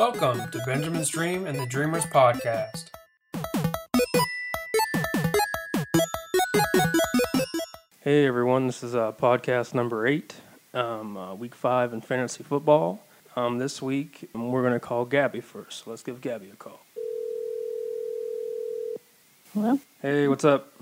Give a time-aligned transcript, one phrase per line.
[0.00, 2.88] Welcome to Benjamin's Dream and the Dreamers podcast.
[8.00, 10.36] Hey everyone, this is uh, podcast number eight,
[10.72, 13.04] um, uh, week five in fantasy football.
[13.36, 15.86] Um, this week um, we're going to call Gabby first.
[15.86, 16.80] Let's give Gabby a call.
[19.52, 19.78] Hello?
[20.00, 20.72] Hey, what's up?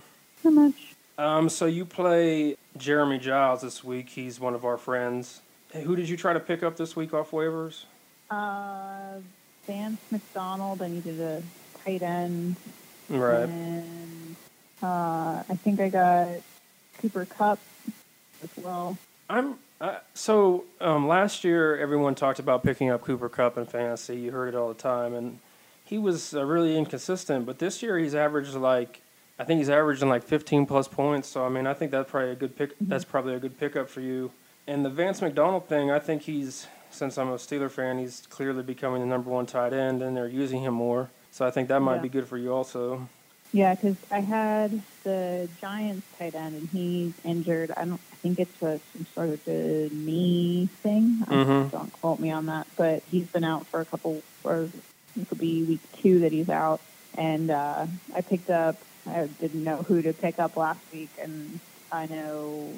[0.44, 0.94] Not much.
[1.18, 4.10] Um, so you play Jeremy Giles this week.
[4.10, 5.40] He's one of our friends.
[5.72, 7.82] Hey, who did you try to pick up this week off waivers?
[8.30, 9.20] Uh,
[9.66, 11.42] Vance McDonald, I needed a
[11.84, 12.56] tight end.
[13.08, 13.48] Right.
[13.48, 14.36] And
[14.82, 16.28] uh, I think I got
[16.98, 17.58] Cooper Kupp
[18.42, 18.98] as well.
[19.30, 24.16] I'm uh, so um, last year everyone talked about picking up Cooper Kupp in fantasy.
[24.16, 25.38] You heard it all the time, and
[25.84, 27.46] he was uh, really inconsistent.
[27.46, 29.00] But this year he's averaged like
[29.38, 31.28] I think he's averaging like 15 plus points.
[31.28, 32.74] So I mean I think that's probably a good pick.
[32.74, 32.88] Mm-hmm.
[32.88, 34.32] That's probably a good pickup for you.
[34.66, 38.62] And the Vance McDonald thing, I think he's since I'm a Steeler fan, he's clearly
[38.62, 41.10] becoming the number one tight end, and they're using him more.
[41.30, 42.02] So I think that might Yeah.
[42.02, 43.08] be good for you also.
[43.52, 47.70] Yeah, because I had the Giants tight end, and he's injured.
[47.76, 48.00] I don't.
[48.12, 51.18] I think it's a, some sort of a knee thing.
[51.26, 51.70] Mhm.
[51.70, 54.22] Don't quote me on that, but he's been out for a couple.
[54.44, 54.68] Or
[55.18, 56.80] it could be week two that he's out.
[57.16, 58.76] And uh, I picked up.
[59.06, 62.68] I didn't know who to pick up last week, and I know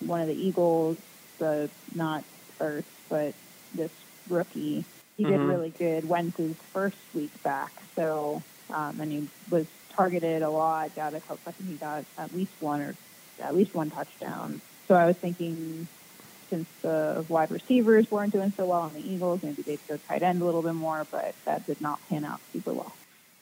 [0.00, 0.98] one of the Eagles,
[1.38, 2.24] the not
[2.58, 3.32] first, but
[3.74, 3.90] this
[4.28, 4.84] rookie.
[5.16, 5.48] He did Mhm.
[5.48, 6.08] really good.
[6.08, 10.94] Went his first week back, so um, and he was targeted a lot.
[10.94, 11.38] Got a couple.
[11.46, 12.94] I think he got at least one or
[13.42, 14.60] at least one touchdown.
[14.86, 15.88] So I was thinking,
[16.48, 20.22] since the wide receivers weren't doing so well on the Eagles, maybe they'd go tight
[20.22, 21.06] end a little bit more.
[21.10, 22.92] But that did not pan out super well.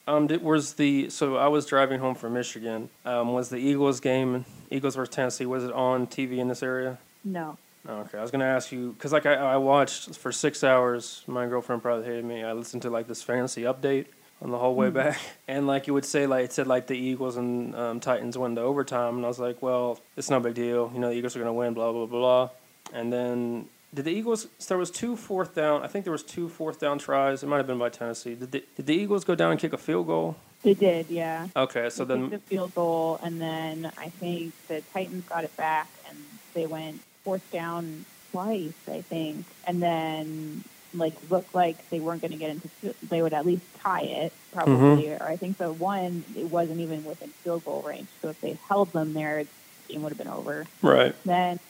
[0.06, 2.88] Um, did, was the so I was driving home from Michigan.
[3.04, 6.96] Um, was the Eagles game, Eagles versus Tennessee, was it on TV in this area?
[7.24, 7.58] No.
[7.88, 11.22] Okay, I was gonna ask you because like I, I watched for six hours.
[11.26, 12.44] My girlfriend probably hated me.
[12.44, 14.06] I listened to like this fantasy update
[14.42, 16.98] on the whole way back, and like you would say like it said like the
[16.98, 20.54] Eagles and um, Titans went the overtime, and I was like, well, it's no big
[20.54, 20.90] deal.
[20.92, 21.72] You know, the Eagles are gonna win.
[21.72, 22.50] Blah blah blah blah.
[22.92, 24.48] And then did the Eagles?
[24.58, 25.82] So there was two fourth down.
[25.82, 27.42] I think there was two fourth down tries.
[27.42, 28.34] It might have been by Tennessee.
[28.34, 30.36] Did the, did the Eagles go down and kick a field goal?
[30.62, 31.48] They did, yeah.
[31.56, 35.56] Okay, so they then the field goal, and then I think the Titans got it
[35.56, 36.18] back, and
[36.52, 42.30] they went fourth down twice, I think, and then like looked like they weren't going
[42.30, 42.94] to get into.
[43.06, 45.22] They would at least tie it, probably, Mm-hmm.
[45.22, 48.08] or I think the one it wasn't even within field goal range.
[48.22, 50.64] So if they held them there, the game would have been over.
[50.80, 51.14] right.
[51.26, 51.60] Then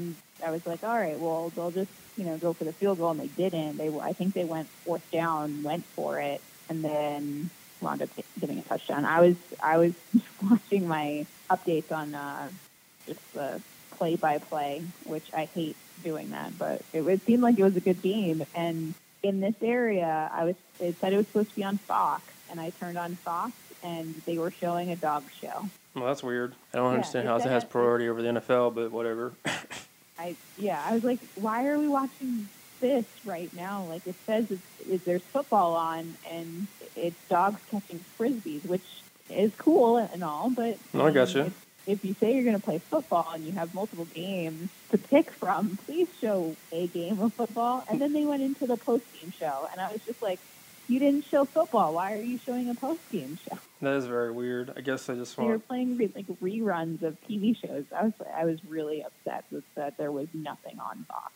[0.46, 3.10] I was like, all right, well they'll just you know go for the field goal,
[3.10, 3.78] and they didn't.
[3.78, 8.10] They I think they went fourth down, went for it, and then wound up
[8.40, 9.04] getting a touchdown.
[9.04, 9.94] I was I was
[10.48, 12.48] watching my updates on uh,
[13.06, 13.60] just the
[13.98, 17.76] play by play, which I hate doing that, but it, it seemed like it was
[17.76, 18.44] a good game.
[18.54, 22.22] And in this area, I was it said it was supposed to be on Fox,
[22.50, 25.68] and I turned on Fox, and they were showing a dog show.
[25.94, 26.54] Well, that's weird.
[26.72, 29.32] I don't Yeah, understand how it has priority over the NFL, but whatever.
[30.18, 32.48] I yeah, I was like, why are we watching
[32.80, 33.84] this right now?
[33.88, 38.84] Like it says it's, it, there's football on and it's dogs catching frisbees, which
[39.30, 41.38] is cool and all, but No, I gotcha.
[41.40, 41.54] Um, mean,
[41.88, 45.30] If, you say you're going to play football and you have multiple games to pick
[45.30, 47.82] from, please show a game of football.
[47.88, 50.38] And then they went into the post game show, and I was just like,
[50.86, 51.94] you didn't show football.
[51.94, 53.58] Why are you showing a post game show?
[53.80, 54.72] that is very weird.
[54.76, 55.48] I guess I just want.
[55.48, 57.84] They were playing re- like reruns of TV shows.
[57.94, 61.32] I was I was really upset with that there was nothing on Fox.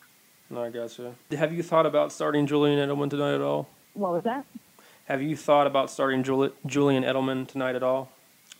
[0.50, 1.14] No, I gotcha.
[1.30, 3.68] Have you thought about starting Julian Edelman tonight at all?
[3.94, 4.44] What was that?
[5.04, 8.10] Have you thought about starting Juli- Julian Edelman tonight at all?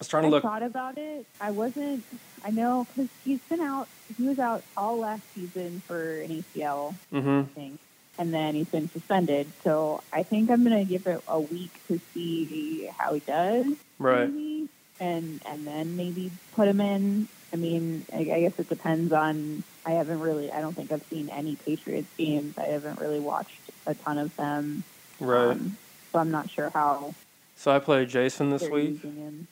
[0.03, 0.43] I was trying to I look.
[0.43, 1.27] thought about it.
[1.41, 2.05] I wasn't.
[2.45, 3.87] I know because he's been out.
[4.19, 7.43] He was out all last season for an ACL Mm-hmm.
[7.55, 7.79] thing,
[8.19, 9.47] and then he's been suspended.
[9.63, 13.67] So I think I'm gonna give it a week to see how he does.
[14.01, 14.29] Right.
[14.29, 14.69] maybe,
[14.99, 17.29] and and then maybe put him in.
[17.53, 19.63] I mean, I, I guess it depends on.
[19.87, 20.51] I haven't really.
[20.51, 22.59] I don't think I've seen any Patriots games.
[22.59, 24.83] I haven't really watched a ton of them.
[25.21, 25.53] Right.
[25.53, 25.77] Um,
[26.11, 27.15] so I'm not sure how
[27.63, 29.01] so I played Jason this they're week,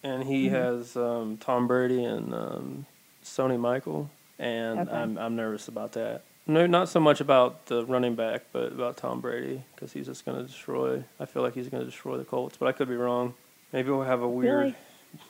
[0.03, 0.51] and he Mhm.
[0.51, 2.87] has um, Tom Brady and um,
[3.25, 4.97] Sony Michel, and Okay.
[4.97, 6.23] I'm I'm nervous about that.
[6.45, 10.25] No, not so much about the running back, but about Tom Brady because he's just
[10.25, 11.05] going to destroy.
[11.21, 13.35] I feel like he's going to destroy the Colts, but I could be wrong.
[13.73, 14.77] Maybe we'll have a weird like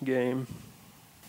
[0.02, 0.46] game.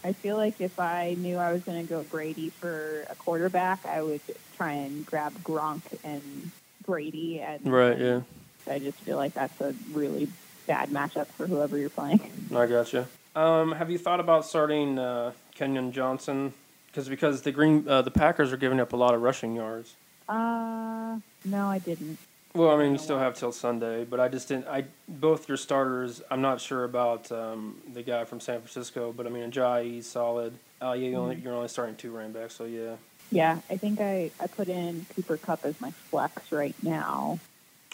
[0.06, 3.86] I feel like if I knew I was going to go Brady for a quarterback,
[3.86, 4.22] I would
[4.56, 6.52] try and grab Gronk and
[6.86, 7.42] Brady.
[7.42, 8.00] And Right.
[8.00, 8.22] Yeah.
[8.70, 10.30] I just feel like that's a really
[10.72, 12.22] bad matchup for whoever you're playing.
[12.56, 13.06] I gotcha.
[13.36, 16.54] Um, have you thought about starting uh, Kerryon Johnson?
[16.88, 19.96] Because because the Green uh, the Packers are giving up a lot of rushing yards.
[20.30, 22.18] Uh, no, I didn't.
[22.54, 24.68] Well, I mean, you still have till Sunday, but I just didn't.
[24.68, 26.22] I both your starters.
[26.32, 30.54] I'm not sure about um, the guy from San Francisco, but I mean, Ajayi solid.
[30.82, 31.44] Uh, yeah, you only, Mhm.
[31.44, 32.96] you're only starting two running backs, so yeah.
[33.32, 37.40] Yeah, I think I, I put in Cooper Kupp as my flex right now.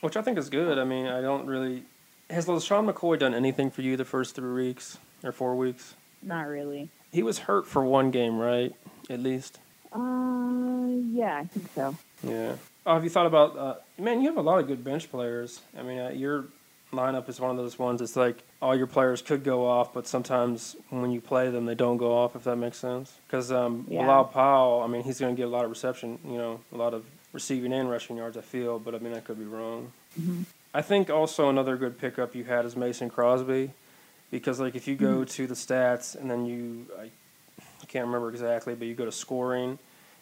[0.02, 0.78] Which I think is good.
[0.80, 1.84] I mean, I don't really.
[2.30, 5.96] Has LeSean McCoy done anything for you the first three weeks or four weeks?
[6.22, 6.90] Not really.
[7.12, 8.74] He was hurt for one game, right?
[9.10, 9.60] At least.
[9.94, 11.96] Uh, yeah, I think so.
[12.24, 12.56] Yeah.
[12.86, 13.58] Oh, have you thought about?
[13.58, 15.62] Uh, man, you have a lot of good bench players.
[15.78, 16.46] I mean, uh, your
[16.92, 18.02] lineup is one of those ones.
[18.02, 21.76] It's like all your players could go off, but sometimes when you play them, they
[21.76, 22.36] don't go off.
[22.36, 23.14] If that makes sense.
[23.28, 24.02] Because um, Yeah.
[24.06, 26.20] Bilal Powell, I mean, he's going to get a lot of reception.
[26.26, 28.36] You know, a lot of receiving and rushing yards.
[28.36, 29.92] I feel, but I mean, I could be wrong.
[30.20, 30.42] hmm
[30.74, 33.72] I think also another good pickup you had is Mason Crosby,
[34.32, 37.10] because like if you go to the stats and then you I,
[37.88, 39.80] can't remember exactly, but you go to scoring,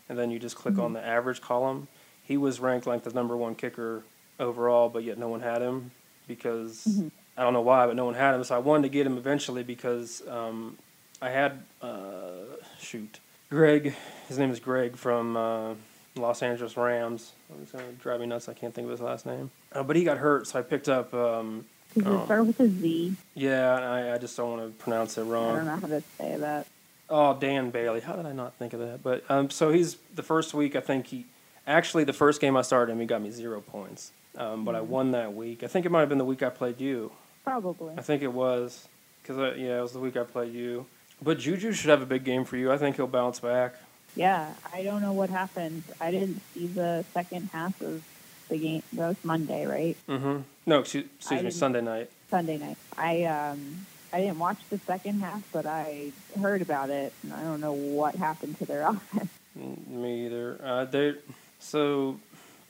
[0.07, 1.87] and then you just click on the average column.
[2.23, 4.03] He was ranked like the number one kicker
[4.39, 5.91] overall, but yet no one had him
[6.27, 7.11] because Mhm.
[7.37, 8.43] I don't know why, but no one had him.
[8.43, 10.77] So I wanted to get him eventually because um,
[11.21, 12.45] I had uh,
[12.79, 13.19] shoot
[13.49, 13.93] Greg.
[14.27, 15.73] His name is Greg from uh,
[16.15, 17.33] Los Angeles Rams.
[17.61, 18.47] It's gonna drive me nuts.
[18.49, 19.51] I can't think of his last name.
[19.71, 21.13] Uh, but he got hurt, so I picked up.
[21.13, 21.65] Um,
[21.97, 23.15] Does it start with a Z?
[23.33, 25.51] yeah, I, I just don't want to pronounce it wrong.
[25.51, 26.67] I don't know how to say that.
[27.09, 27.99] Oh, Dan Bailey.
[27.99, 29.03] How did I not think of that?
[29.03, 30.75] But um, so he's the first week.
[30.75, 31.25] I think he
[31.67, 34.11] actually the first game I started him, he got me zero points.
[34.37, 35.63] Um, but I won that week.
[35.63, 37.11] I think it might have been the week I played you.
[37.43, 37.93] Probably.
[37.97, 38.87] I think it was
[39.21, 40.85] because yeah, it was the week I played you.
[41.21, 42.71] But Juju should have a big game for you.
[42.71, 43.75] I think he'll bounce back.
[44.15, 45.83] Yeah, I don't know what happened.
[45.99, 48.03] I didn't see the second half of
[48.49, 48.83] the game.
[48.93, 49.97] That was Monday, right?
[50.07, 50.41] Mm-hmm.
[50.65, 52.09] No, excuse, excuse me, Sunday night.
[52.29, 52.77] Sunday night.
[52.97, 57.43] I um I didn't watch the second half, but I heard about it, and I
[57.43, 59.31] don't know what happened to their offense.
[59.59, 60.59] Mm, Me either.
[60.63, 61.15] Uh, they
[61.59, 62.19] so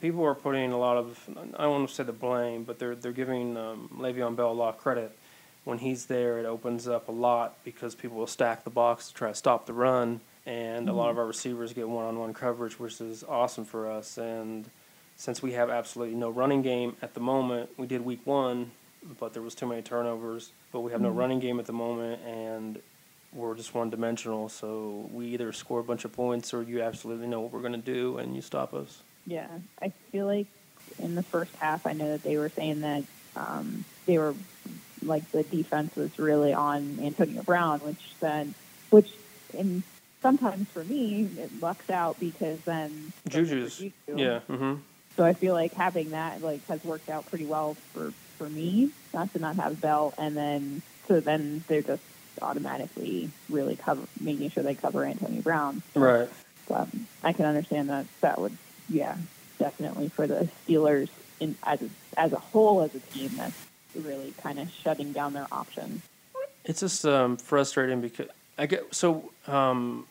[0.00, 1.18] people are putting a lot of
[1.56, 4.52] I don't want to say the blame, but they're they're giving um, Le'Veon Bell a
[4.52, 5.16] lot of credit.
[5.64, 9.14] When he's there, it opens up a lot because people will stack the box to
[9.14, 13.00] try to stop the run, and a lot of our receivers get one-on-one coverage, which
[13.00, 14.16] is awesome for us.
[14.16, 14.68] And
[15.16, 18.70] since we have absolutely no running game at the moment, we did week one,
[19.18, 20.52] but there was too many turnovers.
[20.72, 21.16] But we have no Mhm.
[21.16, 22.80] running game at the moment, and
[23.32, 24.48] we're just one dimensional.
[24.48, 27.72] So we either score a bunch of points or you absolutely know what we're going
[27.72, 29.02] to do and you stop us.
[29.26, 29.48] Yeah,
[29.82, 30.46] I feel like
[31.00, 33.02] in the first half, I know that they were saying that
[33.34, 34.34] um, they were
[35.02, 38.54] like the defense was really on Antonio Brown, which then,
[38.90, 39.12] which
[39.52, 39.82] in
[40.26, 43.92] sometimes for me it lucks out because then Juju's, Juju.
[44.16, 44.40] yeah.
[44.40, 44.74] hmm
[45.16, 48.90] So I feel like having that like has worked out pretty well for for me,
[49.14, 52.02] not to not have Bell, and then so then they're just
[52.42, 55.82] automatically really cover making sure they cover Antonio Brown.
[55.94, 56.28] Right.
[56.68, 56.88] But
[57.22, 58.56] I can understand that that would
[58.88, 59.16] yeah
[59.60, 61.08] definitely for the Steelers
[61.38, 63.54] in as a, as a whole as a team that's
[63.94, 66.02] really kind of shutting down their options.
[66.64, 68.26] It's just um, frustrating because
[68.58, 70.06] I get so um,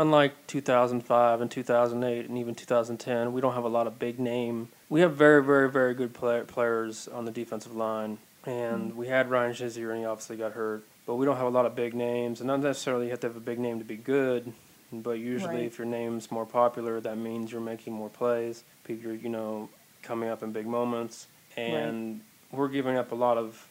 [0.00, 4.68] unlike 2005 and 2008 and even 2010, we don't have a lot of big name.
[4.88, 8.96] We have very, very, very good play- players on the defensive line, and mm.
[8.96, 10.84] we had Ryan Shazier, and he obviously got hurt.
[11.06, 13.26] But we don't have a lot of big names, and not necessarily you have to
[13.26, 14.52] have a big name to be good.
[14.92, 15.64] But usually, Right.
[15.64, 18.64] if your name's more popular, that means you're making more plays.
[18.84, 19.68] People, are, you know,
[20.02, 23.68] coming up in big moments, and we're giving up a lot of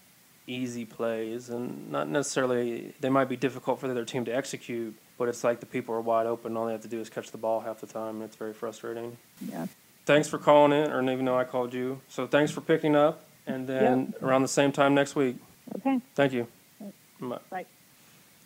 [0.48, 4.96] easy plays and not necessarily they might be difficult for the other team to execute
[5.20, 7.30] but it's like the people are wide open all they have to do is catch
[7.30, 9.16] the ball half the time and it's very frustrating
[9.48, 9.68] Yeah.
[10.08, 13.24] thanks for calling in or even though i called you so thanks for picking up
[13.46, 15.36] and then around the same time next week
[15.76, 16.00] Okay.
[16.16, 16.48] thank you
[16.80, 16.94] Right.
[17.20, 17.66] Bye.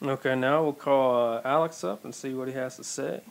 [0.01, 0.09] Bye.
[0.11, 3.21] okay now we'll call uh, alex up and see what he has to say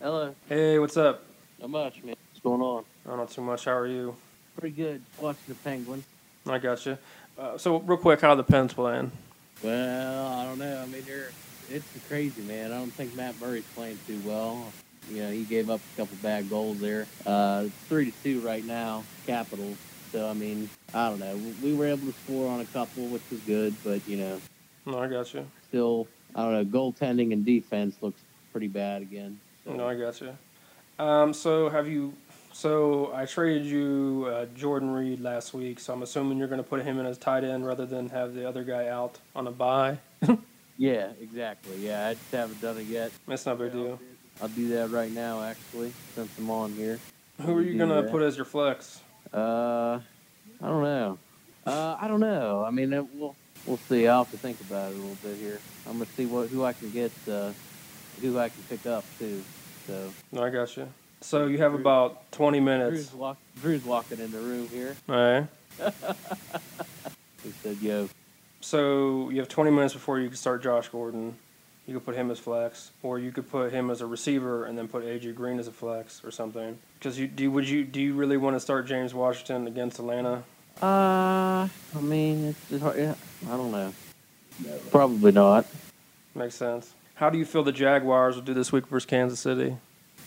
[0.00, 0.34] Hello.
[0.48, 1.22] hey what's up
[1.60, 2.16] Not much, man.
[2.32, 2.84] What's going on?
[3.08, 4.16] oh, not too much how are you
[4.58, 5.02] Pretty good.
[5.20, 6.04] Watching the Penguins.
[6.46, 6.96] i got you
[7.38, 9.10] uh, so real quick how are the pens playing
[9.62, 10.82] Well, I don't know.
[10.82, 11.30] I mean, they're
[11.70, 12.72] it's crazy, man.
[12.72, 14.72] I don't think Matt Murray's playing too well.
[15.10, 17.06] You know, he gave up a couple bad goals there.
[17.24, 19.76] Uh, it's three to two right now, Capitals.
[20.12, 21.38] So I mean, I don't know.
[21.62, 24.40] We were able to score on a couple, which was good, but you know,
[24.84, 26.64] no i got you still, I don't know.
[26.64, 28.20] Goaltending and defense looks
[28.52, 29.38] pretty bad again.
[29.64, 30.36] So, No, I got you.
[30.98, 32.14] Um, so have you?
[32.56, 35.78] So I traded you uh, Jordan Reed last week.
[35.78, 38.34] So I'm assuming you're going to put him in as tight end rather than have
[38.34, 39.98] the other guy out on a bye.
[40.78, 41.76] yeah, exactly.
[41.76, 43.12] Yeah, I just haven't done it yet.
[43.28, 44.00] That's not a big deal.
[44.40, 46.98] I'll do that right now, actually, since I'm on here.
[47.42, 49.02] Who are you going to put as your flex?
[49.34, 50.00] Uh,
[50.62, 51.18] I don't know.
[51.66, 52.64] Uh, I don't know.
[52.66, 53.36] I mean, it, we'll
[53.66, 54.08] we'll see.
[54.08, 55.60] I'll have to think about it a little bit here.
[55.86, 57.50] I'm gonna see what who I can get, uh,
[58.22, 59.42] who I can pick up too.
[59.88, 60.88] So No, I got you.
[61.20, 62.90] So you have Drew- about 20 minutes.
[62.90, 64.96] Drew's, walk, Drew's walking in the room here.
[65.08, 65.46] All right.
[67.42, 68.08] He said, "Yo,
[68.60, 71.36] So you have 20 minutes before you can start Josh Gordon.
[71.86, 74.76] You could put him as flex, or you could put him as a receiver and
[74.76, 76.76] then put AJ Green as a flex or something.
[76.98, 80.42] Because you do, would you do you really want to start James Washington against Atlanta?
[80.82, 82.98] uh, I mean, it's just hard.
[82.98, 83.14] Yeah,
[83.46, 83.92] I don't know.
[84.90, 85.66] Probably not.
[86.34, 86.92] Makes sense.
[87.14, 89.76] How do you feel the Jaguars will do this week versus Kansas City?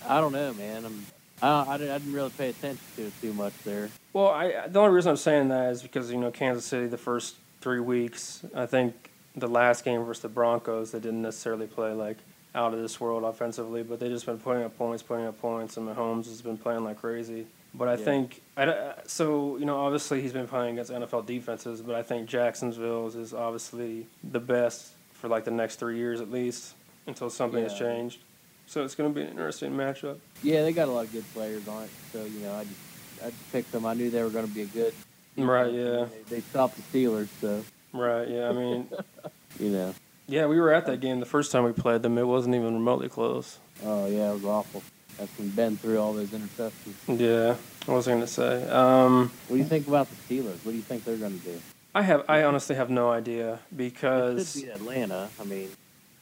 [0.07, 0.85] I don't know, man.
[0.85, 1.05] I'm,
[1.41, 3.89] I, I, didn't- really pay attention to it too much there.
[4.13, 6.97] Well, I the only reason I'm saying that is because you know Kansas City the
[6.97, 8.43] first three weeks.
[8.55, 8.93] I think
[9.35, 12.17] the last game versus the Broncos they didn't necessarily play like
[12.55, 15.77] out of this world offensively, but they just been putting up points, putting up points,
[15.77, 17.45] and Mahomes has been playing like crazy.
[17.75, 18.05] But I Yeah.
[18.05, 22.27] think I so you know obviously he's been playing against NFL defenses, but I think
[22.27, 26.73] Jacksonville's is obviously the best for like the next three years at least
[27.05, 28.19] until something has changed.
[28.69, 30.19] So it's going to be an interesting matchup.
[30.43, 31.89] Yeah, they got a lot of good players on it.
[32.13, 32.75] So you know, I just,
[33.23, 33.83] I just picked them.
[33.83, 34.93] I knew they were going to be a good.
[35.35, 36.05] Right, yeah.
[36.29, 38.27] They, they stopped the Steelers, so Right?
[38.27, 38.49] Yeah.
[38.49, 38.88] I mean.
[39.59, 39.95] you know.
[40.27, 42.19] Yeah, we were at that game the first time we played them.
[42.19, 43.57] It wasn't even remotely close.
[43.83, 44.83] Oh yeah, it was awful.
[45.17, 46.93] That's when Ben threw all those interceptions.
[47.07, 47.55] Yeah,
[47.88, 48.69] I was going to say.
[48.69, 50.63] Um, What do you think about the Steelers?
[50.63, 51.59] What do you think they're going to do?
[51.95, 52.25] I have.
[52.29, 55.29] I honestly have no idea It because be Atlanta.
[55.39, 55.69] I mean,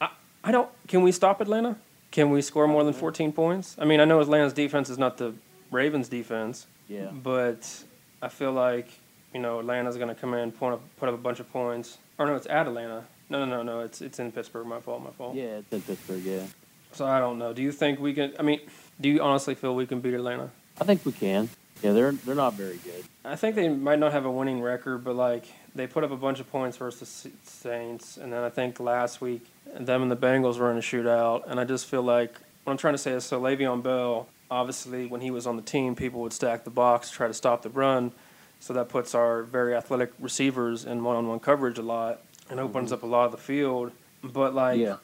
[0.00, 0.08] I,
[0.42, 0.70] I don't.
[0.86, 1.76] Can we stop Atlanta?
[2.10, 3.76] Can we score more than 14 points?
[3.78, 5.34] I mean, I know Atlanta's defense is not the
[5.70, 7.84] Ravens' defense, yeah, but
[8.22, 8.88] I feel like
[9.34, 11.98] you know Atlanta's going to come in, put up, put up a bunch of points.
[12.18, 13.04] Or no, it's at Atlanta.
[13.28, 13.80] No, no, no, no.
[13.80, 14.66] It's it's in Pittsburgh.
[14.66, 15.02] My fault.
[15.04, 15.34] My fault.
[15.36, 16.22] yeah, it's in Pittsburgh.
[16.24, 16.44] Yeah,
[16.92, 17.52] So I don't know.
[17.52, 18.32] Do you think we can?
[18.38, 18.60] I mean,
[19.00, 20.50] do you honestly feel we can beat Atlanta?
[20.80, 21.50] I think we can.
[21.82, 23.04] Yeah, they're they're not very good.
[23.24, 26.16] I think they might not have a winning record, but like they put up a
[26.16, 29.44] bunch of points versus the Saints, and then I think last week
[29.76, 32.32] them and the Bengals were in a shootout, and I just feel like
[32.64, 35.62] what I'm trying to say is so Le'Veon Bell, obviously when he was on the
[35.62, 38.12] team, people would stack the box, try to stop the run,
[38.60, 42.20] so that puts our very athletic receivers in one-on-one coverage a lot
[42.50, 42.94] and opens Mhm.
[42.94, 43.92] up a lot of the field.
[44.24, 44.96] But like yeah,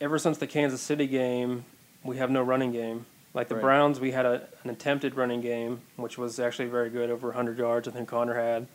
[0.00, 1.64] ever since the Kansas City game,
[2.04, 3.06] we have no running game.
[3.34, 3.62] Like the Right.
[3.62, 7.58] Browns, we had a, an attempted running game, which was actually very good, over 100
[7.58, 8.66] yards, I think Conner had.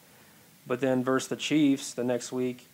[0.66, 2.68] But then versus the Chiefs the next week,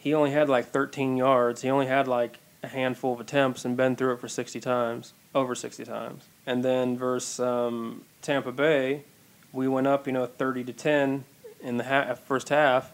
[0.00, 1.62] he only had like 13 yards.
[1.62, 5.12] He only had like a handful of attempts, and Ben threw it for 60 times,
[5.34, 6.24] over 60 times.
[6.46, 9.04] And then versus um, Tampa Bay,
[9.52, 11.24] we went up, you know, 30 to 10
[11.60, 12.92] in the ha- first half,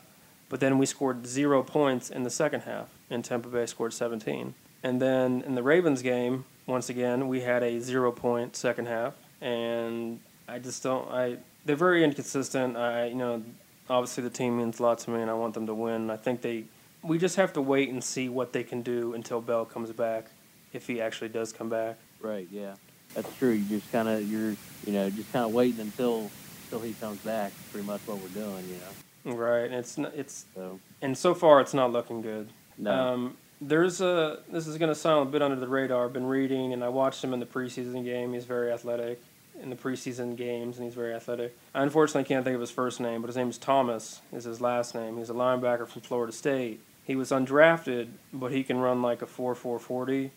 [0.49, 4.55] but then we scored zero points in the second half, and Tampa Bay scored 17.
[4.83, 9.15] And then in the Ravens game, once again, we had a zero point second half,
[9.41, 11.09] and I just don't.
[11.11, 12.77] I they're very inconsistent.
[12.77, 13.43] I you know,
[13.89, 16.11] obviously the team means a lot to me, and I want them to win.
[16.11, 16.65] I think they.
[17.07, 20.27] We just have to wait and see what they can do until Bell comes back,
[20.73, 21.97] if he actually does come back.
[22.21, 22.49] right.
[22.51, 22.75] Yeah,
[23.15, 23.51] that's true.
[23.53, 26.31] You just kind of you're you know just kind of waiting until
[26.65, 27.53] until he comes back.
[27.71, 28.65] Pretty much what we're doing.
[28.69, 29.37] You know.
[29.37, 29.65] Right.
[29.65, 32.49] And it's it's So and so far it's not looking good.
[32.79, 32.91] no.
[32.93, 34.41] Um, there's a.
[34.51, 36.05] This is going to sound a bit under the radar.
[36.05, 38.35] I've been reading, and I watched him in the preseason game.
[38.35, 39.19] He's very athletic
[39.63, 41.57] in the preseason games, and he's very athletic.
[41.75, 44.21] I unfortunately can't think of his first name, but his name is Thomas.
[44.31, 45.17] Is his last name?
[45.17, 46.81] He's a linebacker from Florida State.
[47.07, 50.33] He was undrafted, but he can run like a four four forty,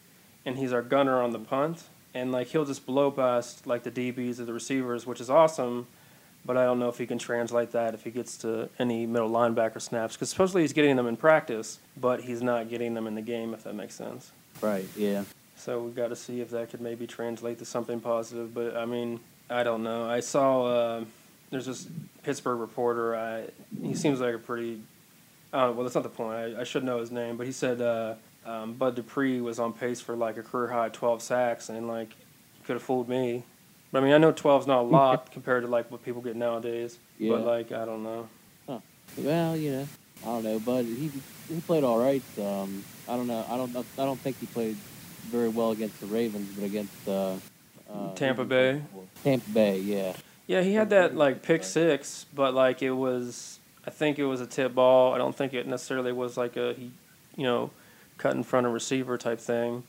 [0.45, 1.83] and he's our gunner on the punt.
[2.13, 5.88] And like he'll just blow past like the DBs or the receivers, which is awesome.
[6.45, 9.29] But I don't know if he can translate that if he gets to any middle
[9.29, 13.15] linebacker snaps, because supposedly he's getting them in practice, but he's not getting them in
[13.15, 14.31] the game, if that makes sense.
[14.61, 14.85] right.
[14.95, 15.23] Yeah.
[15.57, 18.53] So we've got to see if that could maybe translate to something positive.
[18.53, 20.09] But I mean, I don't know.
[20.09, 21.03] I saw uh,
[21.49, 21.88] there's this
[22.23, 23.15] Pittsburgh reporter.
[23.15, 23.49] I
[23.81, 24.79] he seems like a pretty.
[25.51, 26.57] I well, that's not the point.
[26.57, 28.15] I, I should know his name, but he said uh,
[28.45, 32.09] um, Bud Dupree was on pace for like a career high 12 sacks, and like
[32.09, 33.43] he could have fooled me.
[33.91, 36.35] But I mean, I know 12's not a lot compared to like what people get
[36.35, 36.97] nowadays.
[37.17, 37.33] Yeah.
[37.33, 38.27] But like, I don't know.
[39.17, 39.87] Well, you know,
[40.23, 41.11] I don't know, but he
[41.49, 42.21] he played all right.
[42.37, 43.43] Um, I don't know.
[43.49, 43.75] I don't.
[43.75, 44.77] I don't think he played
[45.29, 47.35] very well against the Ravens, but against uh,
[47.91, 48.81] uh, Tampa Bay?
[49.23, 50.13] Tampa Bay, yeah.
[50.47, 53.58] Yeah, he had that like pick six, but like it was,
[53.89, 55.15] I think it was a tip ball.
[55.15, 56.91] I don't think it necessarily was like a he,
[57.36, 57.72] you know,
[58.19, 59.81] cut in front of receiver type thing.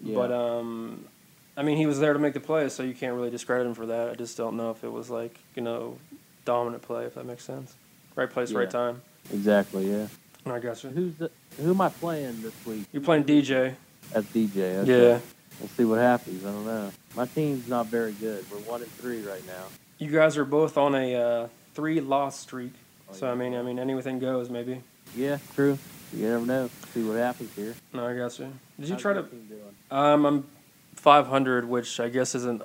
[0.00, 0.14] Yeah.
[0.14, 1.06] But um,
[1.56, 3.74] I mean, he was there to make the play, so you can't really discredit him
[3.74, 4.10] for that.
[4.10, 5.98] I just don't know if it was like you know,
[6.44, 7.74] dominant play, if that makes sense.
[8.14, 9.02] Right place, right time.
[9.32, 10.06] Exactly, yeah.
[10.46, 10.90] I got you.
[10.90, 11.28] Who's the,
[11.60, 12.84] who am I playing this week?
[12.92, 13.74] You're playing DJ.
[14.12, 14.76] That's DJ.
[14.82, 15.08] Okay.
[15.08, 15.18] Yeah.
[15.58, 16.44] We'll see what happens.
[16.44, 16.92] I don't know.
[17.16, 18.44] My team's not very good.
[18.52, 19.64] We're one and three right now.
[19.98, 22.72] You guys are both on a uh, three loss streak.
[23.14, 24.80] So I mean, I mean, anything goes maybe.
[25.16, 25.78] Yeah, true.
[26.12, 26.70] You never know.
[26.92, 27.74] See what happens here.
[27.92, 28.52] No, I got you.
[28.78, 29.26] Did you How's try to?
[29.90, 30.46] Um, I'm
[30.96, 32.62] 500, which I guess isn't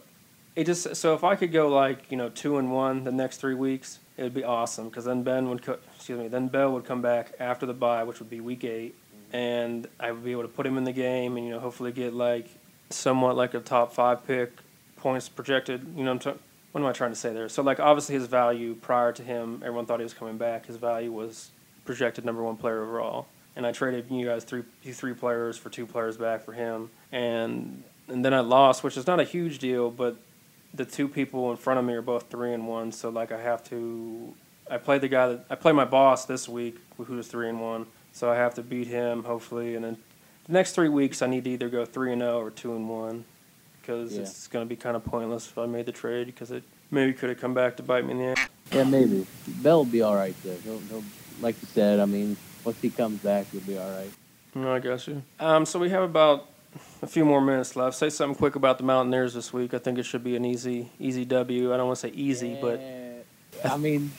[0.58, 3.38] it just so if I could go like you know two and one the next
[3.38, 6.74] three weeks, it would be awesome because then Ben would co- excuse me then Bell
[6.74, 8.96] would come back after the bye, which would be week eight,
[9.32, 11.92] and I would be able to put him in the game and you know hopefully
[11.92, 12.48] get like
[12.90, 14.52] somewhat like a top five pick
[14.96, 15.86] points projected.
[15.96, 16.34] You know I'm t-
[16.78, 17.50] what am I trying to say there?
[17.50, 20.68] So like obviously his value prior to him, everyone thought he was coming back.
[20.68, 21.50] His value was
[21.86, 25.88] projected number one player overall, and I traded you guys three three players for two
[25.88, 29.90] players back for him, and and then I lost, which is not a huge deal,
[29.90, 30.18] but
[30.72, 33.42] the two people in front of me are both three and one, so like I
[33.42, 34.36] have to.
[34.70, 37.88] I play the guy that I play my boss this week, who's three and one,
[38.14, 39.98] so I have to beat him hopefully, and then
[40.46, 42.88] the next three weeks I need to either go three and zero or two and
[42.88, 43.26] one,
[43.88, 44.22] because Yeah.
[44.22, 47.14] it's going to be kind of pointless if I made the trade because it maybe
[47.14, 48.50] could have come back to bite me in the ass.
[48.72, 49.26] Yeah, maybe.
[49.48, 50.58] Bell will be all right though.
[50.64, 51.04] He'll, he'll,
[51.42, 54.12] like you said, I mean, once he comes back, he'll be all right.
[54.54, 55.24] No, I got you.
[55.40, 56.50] Um, so we have about
[57.02, 57.96] a few more minutes left.
[57.96, 59.74] Say something quick about the Mountaineers this week.
[59.74, 61.74] I think it should be an easy, easy W.
[61.74, 62.80] I don't want to say easy, but
[63.64, 64.12] Uh, I mean,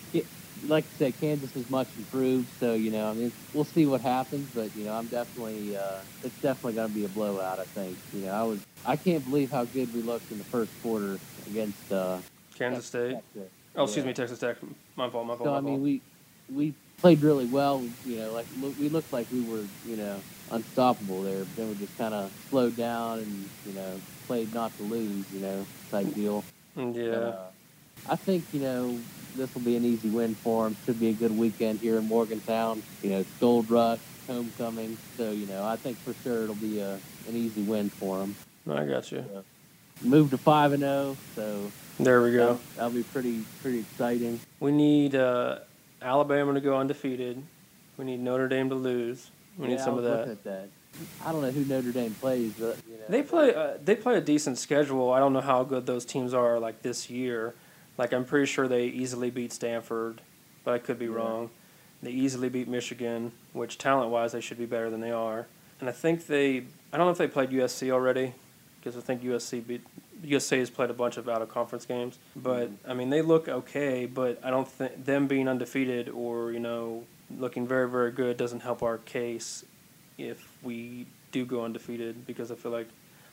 [0.66, 4.00] like I said, Kansas is much improved, so you know, I mean, we'll see what
[4.00, 4.48] happens.
[4.54, 7.58] But you know, I'm definitely, uh, it's definitely going to be a blowout.
[7.60, 7.96] I think.
[8.12, 11.18] You know, I was, I can't believe how good we looked in the first quarter
[11.50, 12.18] against uh,
[12.56, 13.14] Kansas State.
[13.14, 13.52] Texas.
[13.76, 14.08] Oh, excuse Yeah.
[14.08, 14.56] me, Texas Tech.
[14.96, 15.26] My fault.
[15.26, 15.46] My fault.
[15.46, 15.80] So my I mean, fault.
[15.82, 16.00] we
[16.52, 17.84] we played really well.
[18.04, 18.46] You know, like
[18.78, 21.40] we looked like we were, you know, unstoppable there.
[21.40, 25.24] But then we just kind of slowed down and you know played not to lose,
[25.32, 26.44] you know, type deal.
[26.76, 27.16] Mm, yeah.
[27.16, 27.36] Uh,
[28.08, 28.98] I think you know
[29.38, 30.76] this will be an easy win for them.
[30.84, 32.82] Should be a good weekend here in Morgantown.
[33.02, 34.98] You know, it's Gold Rush, homecoming.
[35.16, 36.94] So you know, I think for sure it'll be a
[37.28, 38.36] an easy win for them.
[38.70, 39.24] I got you.
[40.02, 42.38] Move to five and zero, so There we go.
[42.38, 44.40] that'll, that'll be pretty pretty exciting.
[44.60, 45.60] We need uh,
[46.02, 47.42] Alabama to go undefeated.
[47.96, 49.30] We need Notre Dame to lose.
[49.56, 50.28] We need Yeah, some I of that.
[50.28, 50.68] At that.
[51.24, 53.54] I don't know who Notre Dame plays, but you know, They play.
[53.54, 55.10] Uh, they play a decent schedule.
[55.12, 57.54] I don't know how good those teams are like this year.
[57.98, 60.22] Like I'm pretty sure they easily beat Stanford,
[60.64, 61.16] but I could be Yeah.
[61.16, 61.50] wrong.
[62.02, 65.46] They easily beat Michigan, which talent wise they should be better than they are.
[65.80, 66.58] And I think they.
[66.92, 68.34] I don't know if they played USC already,
[68.80, 69.82] because I think USC beat.
[70.24, 72.90] USC has played a bunch of out of conference games, but mm-hmm.
[72.90, 74.06] I mean they look okay.
[74.06, 77.04] But I don't think them being undefeated or you know
[77.36, 79.64] looking very very good doesn't help our case
[80.16, 82.88] if we do go undefeated because I feel like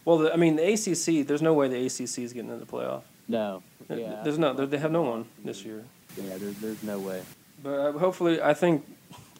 [0.05, 1.25] well, the, I mean, the ACC.
[1.25, 3.01] There's no way the ACC is getting in the playoff.
[3.27, 4.53] No, yeah, There's no.
[4.53, 5.83] They have no one this year.
[6.17, 7.21] yeah, there's there's no way.
[7.63, 8.85] But uh, hopefully, I think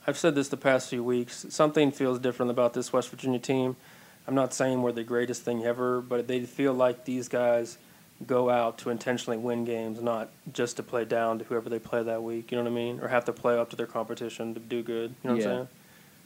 [0.07, 1.45] I've said this the past few weeks.
[1.49, 3.75] Something feels different about this West Virginia team.
[4.27, 7.77] I'm not saying we're the greatest thing ever, but they feel like these guys
[8.25, 12.01] go out to intentionally win games, not just to play down to whoever they play
[12.01, 12.51] that week.
[12.51, 12.99] You know what I mean?
[13.01, 15.13] Or have to play up to their competition to do good.
[15.23, 15.49] You know what Yeah.
[15.49, 15.67] I'm saying?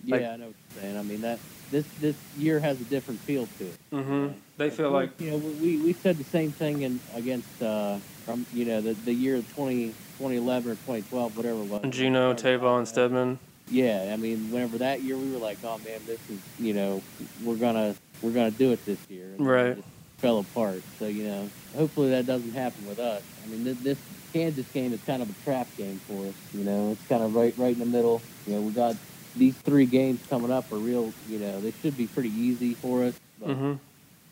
[0.05, 0.97] Yeah, Like- I know what you're saying.
[0.97, 1.39] I mean that
[1.71, 3.77] this this year has a different feel to it.
[3.91, 4.27] Mm-hmm.
[4.59, 7.97] They feel like course, you know we we said the same thing in against uh
[8.25, 11.81] from you know the the year 20, 2011 or 2012 whatever it was.
[11.95, 13.39] Geno, Tavon, Stedman.
[13.69, 17.01] Yeah, I mean whenever that year we were like, oh man, this is you know
[17.45, 19.27] we're gonna we're gonna do it this year.
[19.37, 19.77] And Right.
[19.77, 19.83] it
[20.17, 20.83] fell apart.
[20.99, 23.23] So you know hopefully that doesn't happen with us.
[23.41, 23.97] I mean this, this
[24.33, 26.35] Kansas game is kind of a trap game for us.
[26.53, 28.21] You know it's kind of right right in the middle.
[28.45, 28.97] You know we got
[29.37, 31.13] these three games coming up are real.
[31.29, 33.13] You know they should be pretty easy for us.
[33.39, 33.73] But Mm-hmm.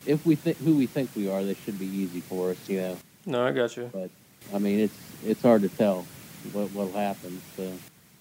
[0.08, 2.58] If we think who we think we are, they should be easy for us.
[2.68, 2.98] You know.
[3.26, 3.90] No, I got you.
[3.94, 4.10] But
[4.54, 6.06] I mean, it's it's hard to tell
[6.54, 7.42] what what'll happen.
[7.56, 7.72] So,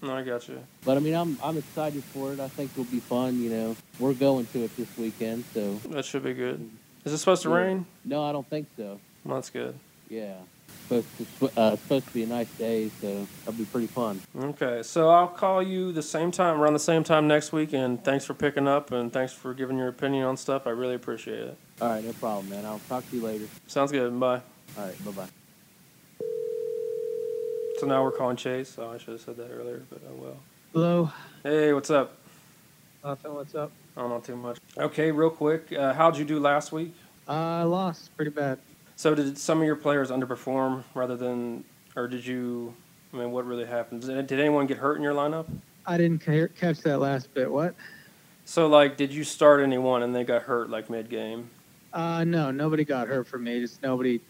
[0.03, 0.59] No, I got you.
[0.85, 2.41] but I mean, I'm I'm excited for it.
[2.41, 3.41] I think it'll be fun.
[3.41, 5.45] You know, we're going to it this weekend.
[5.55, 6.57] So, That should be good.
[6.59, 7.07] Mm-hmm.
[7.09, 7.57] Is it supposed to Yeah.
[7.57, 7.87] rain?
[8.05, 8.99] no, I don't think so.
[9.25, 9.79] Well, that's good.
[10.11, 10.35] Yeah,
[10.87, 11.07] supposed
[11.41, 12.91] to, uh, supposed to be a nice day.
[13.01, 14.21] So that'll be pretty fun.
[14.39, 18.03] Okay, so I'll call you the same time, around the same time next week, and
[18.05, 20.67] thanks for picking up and thanks for giving your opinion on stuff.
[20.67, 21.59] I really appreciate it.
[21.81, 22.65] All right, no problem, man.
[22.65, 23.47] I'll talk to you later.
[23.67, 24.19] Sounds good.
[24.19, 24.41] Bye.
[24.79, 25.29] All right, bye bye.
[27.79, 28.71] So now we're calling Chase.
[28.71, 30.37] So I should have said that earlier, but oh well.
[30.73, 31.11] Hello.
[31.43, 32.17] Hey, what's up?
[33.05, 33.35] Nothing.
[33.35, 33.71] What's up?
[33.97, 34.59] I don't know too much.
[34.77, 35.73] Okay, real quick.
[35.73, 36.95] Uh, how'd you do last week?
[37.29, 38.59] Uh, I lost pretty bad.
[38.97, 42.75] So did some of your players underperform rather than, or did you?
[43.13, 44.03] I mean, what really happened?
[44.03, 45.47] Did, did anyone get hurt in your lineup?
[45.87, 47.51] I didn't ca- catch that last bit.
[47.51, 47.75] What?
[48.47, 51.51] So like, did you start anyone and they got hurt like mid game?
[51.93, 53.61] Uh, no, nobody got hurt from me.
[53.61, 54.21] Just nobody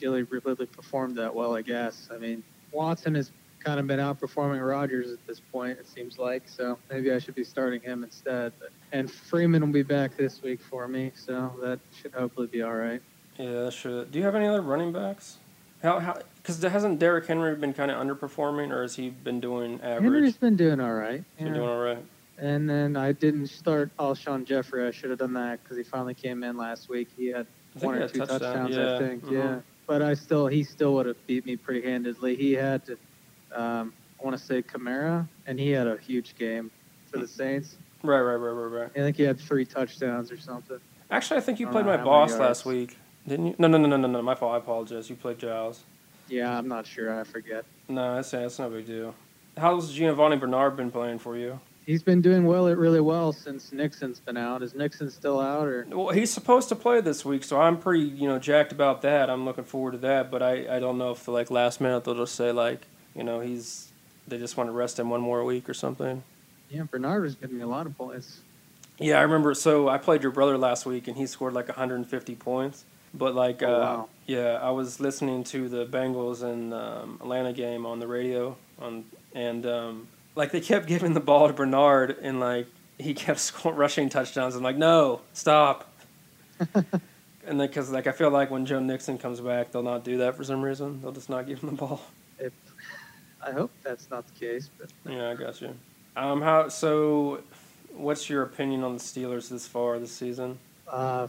[0.00, 2.08] really, really performed that well, I guess.
[2.12, 6.44] I mean, Watson has kind of been outperforming Rodgers at this point, it seems like.
[6.46, 8.52] So maybe I should be starting him instead.
[8.58, 12.62] But, and Freeman will be back this week for me, so that should hopefully be
[12.62, 13.00] all right.
[13.38, 14.04] Yeah, sure.
[14.04, 15.38] Do you have any other running backs?
[15.82, 16.18] How how?
[16.36, 20.02] Because hasn't Derrick Henry been kind of underperforming, or has he been doing average?
[20.02, 21.24] Henry's been doing all right.
[21.38, 22.04] Been doing all right.
[22.38, 24.86] And then I didn't start Alshon Jeffery.
[24.86, 27.08] I should have done that because he finally came in last week.
[27.16, 27.46] He had
[27.80, 28.40] one or two touchdown.
[28.70, 28.96] touchdowns, Yeah.
[28.96, 29.24] I think.
[29.24, 29.32] mhm.
[29.32, 29.60] Yeah.
[29.86, 32.34] but I still he still would have beat me pretty handedly.
[32.36, 32.82] He had,
[33.54, 36.70] um, I want to say Kamara, and he had a huge game
[37.10, 37.76] for the Saints.
[38.02, 38.90] Right, right, right, right, right.
[38.96, 40.78] I think he had three touchdowns or something.
[41.10, 42.40] Actually, I think you I played my boss yards.
[42.40, 43.54] last week, didn't you?
[43.58, 44.22] No, no, no, no, no, no.
[44.22, 44.54] My fault.
[44.54, 45.08] I apologize.
[45.08, 45.84] You played Giles.
[46.28, 47.18] Yeah, I'm not sure.
[47.18, 47.64] I forget.
[47.88, 49.14] No, that's that's no big deal.
[49.56, 51.60] How's Giovani Bernard been playing for you?
[51.84, 54.62] He's been doing well, really well since Mixon's been out.
[54.62, 55.84] Is Mixon still out or?
[55.90, 59.28] Well, he's supposed to play this week, so I'm pretty, you know, jacked about that.
[59.28, 62.14] I'm looking forward to that, but I, I don't know if like last minute they'll
[62.14, 63.90] just say like, you know, he's
[64.28, 66.22] they just want to rest him one more week or something.
[66.70, 68.40] Yeah, Bernard was giving me a lot of points.
[68.98, 69.52] Yeah, I remember.
[69.54, 72.84] So I played your brother last week, and he scored like 150 points.
[73.14, 74.08] But like, Oh, uh, wow.
[74.26, 79.04] yeah, I was listening to the Bengals and um, Atlanta game on the radio, on
[79.34, 82.66] and um, like they kept giving the ball to Bernard, and like
[82.98, 84.54] he kept scoring, rushing touchdowns.
[84.54, 85.90] I'm like, no, stop.
[86.74, 86.84] and
[87.44, 90.36] then because like I feel like when Joe Mixon comes back, they'll not do that
[90.36, 91.02] for some reason.
[91.02, 92.00] They'll just not give him the ball.
[92.38, 92.52] If
[93.44, 95.74] I hope that's not the case, but Yeah, I got you.
[96.16, 97.42] Um, how so?
[97.94, 100.58] What's your opinion on the Steelers this far this season?
[100.88, 101.28] uh,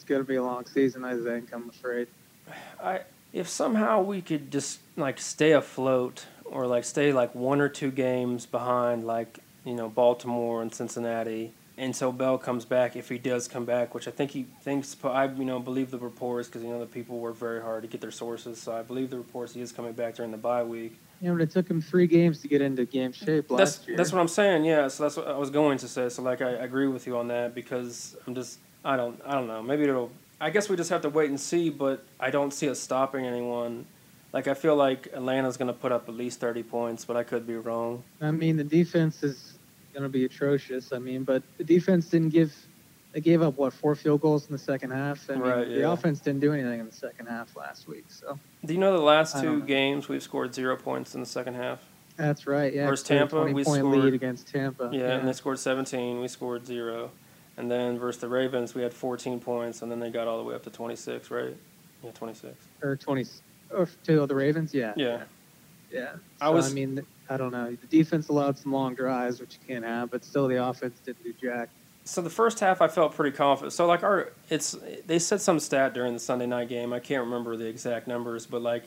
[0.00, 1.04] it's gonna be a long season.
[1.04, 1.52] I think.
[1.52, 2.08] I'm afraid.
[2.82, 3.00] I
[3.34, 7.90] if somehow we could just like stay afloat or like stay like one or two
[7.90, 13.46] games behind like you know Baltimore and Cincinnati until Bell comes back if he does
[13.46, 16.70] come back which I think he thinks I you know believe the reports because you
[16.70, 19.52] know the people work very hard to get their sources so I believe the reports
[19.52, 22.40] he is coming back during the bye week Yeah, but it took him three games
[22.40, 23.96] to get into game shape last that's year.
[23.96, 26.42] that's what I'm saying yeah so that's what I was going to say so like
[26.42, 29.62] I, I agree with you on that because I'm just I don't I don't know
[29.62, 32.68] maybe it'll I guess we just have to wait and see but I don't see
[32.68, 33.86] us stopping anyone
[34.32, 37.22] like I feel like Atlanta's going to put up at least 30 points but I
[37.22, 39.58] could be wrong I mean, the defense is
[39.92, 40.92] going to be atrocious.
[40.92, 42.54] I mean, but the defense didn't give.
[43.12, 45.28] They gave up what four field goals in the second half.
[45.28, 48.04] I mean, Right, The offense didn't do anything in the second half last week.
[48.08, 51.54] So do you know the last two games we've scored zero points in the second
[51.54, 51.80] half
[52.16, 52.72] that's right.
[52.74, 54.90] Yeah, Versus Tampa, we scored- lead against Tampa.
[54.92, 57.10] yeah, and they scored 17 we scored zero
[57.60, 60.44] and then versus the Ravens we had 14 points and then they got all the
[60.44, 61.54] way up to 26 right
[62.02, 63.26] yeah 26 or twenty.
[63.70, 64.72] Or to the Ravens.
[64.74, 64.94] Yeah.
[64.96, 65.22] yeah
[65.92, 66.12] Yeah.
[66.40, 67.70] I So, was- I mean, I don't know.
[67.70, 71.22] The defense allowed some long drives, which you can't have, but still, the offense didn't
[71.22, 71.68] do jack.
[72.04, 73.72] So the first half, I felt pretty confident.
[73.74, 74.74] So like our, it's
[75.06, 76.92] they said some stat during the Sunday night game.
[76.92, 78.82] I can't remember the exact numbers, but like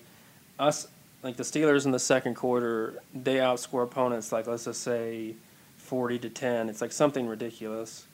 [0.60, 0.88] us,
[1.22, 5.36] like the Steelers in the second quarter, they outscore opponents like let's just say
[5.78, 6.68] forty to ten.
[6.68, 8.06] It's like something ridiculous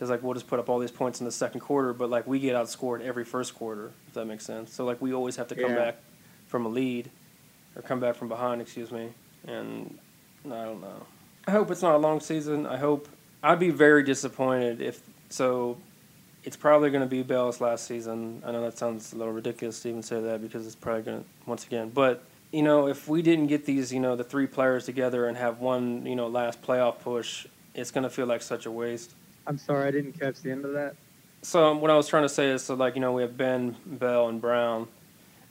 [0.00, 2.26] because like we'll just put up all these points in the second quarter, but like
[2.26, 3.90] we get outscored every first quarter.
[4.08, 4.72] If that makes sense.
[4.72, 5.76] So like we always have to come Yeah.
[5.76, 5.96] back
[6.48, 7.10] from a lead
[7.76, 8.62] or come back from behind.
[8.62, 9.10] Excuse me.
[9.46, 9.98] And
[10.46, 11.06] I don't know.
[11.46, 12.66] I hope it's not a long season.
[12.66, 13.10] I hope
[13.42, 15.76] I'd be very disappointed if so.
[16.44, 18.42] It's probably going to be Bell's last season.
[18.46, 21.18] I know that sounds a little ridiculous to even say that because it's probably going
[21.20, 21.90] to once again.
[21.90, 25.36] But you know, if we didn't get these, you know, the three players together and
[25.36, 29.12] have one, you know, last playoff push, it's going to feel like such a waste.
[29.46, 30.94] I'm sorry, I didn't catch the end of that.
[31.42, 33.76] So what I was trying to say is, so like you know, we have Ben,
[33.86, 34.88] Bell, and Brown,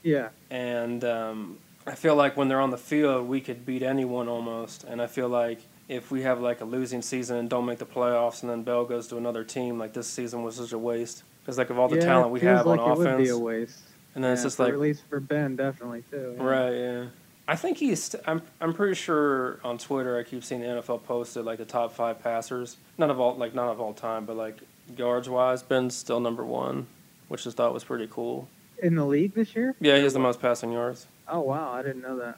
[0.04, 0.30] Yeah.
[0.52, 4.84] and um, I feel like when they're on the field, we could beat anyone almost.
[4.84, 7.86] And I feel like if we have like a losing season and don't make the
[7.88, 11.23] playoffs, and then Bell goes to another team, like this season was such a waste
[11.41, 13.30] because like of all the yeah, talent we have like on it would be offense,
[13.32, 13.80] a waste.
[14.13, 16.36] and then it's just like at least for Ben, definitely too.
[16.38, 16.43] yeah.
[16.43, 17.06] right, yeah.
[17.50, 18.16] I think he's.
[18.28, 18.44] I'm.
[18.62, 22.22] I'm pretty sure on Twitter I keep seeing the NFL posted like the top five
[22.22, 22.78] passers.
[23.00, 24.60] None of all like not of all time, but like
[24.96, 26.86] yards wise, Ben's still number one,
[27.28, 28.48] which I thought was pretty cool.
[28.84, 29.74] In the league this year?
[29.82, 31.08] Yeah, he has the most passing yards.
[31.28, 32.38] Oh wow, I didn't know that.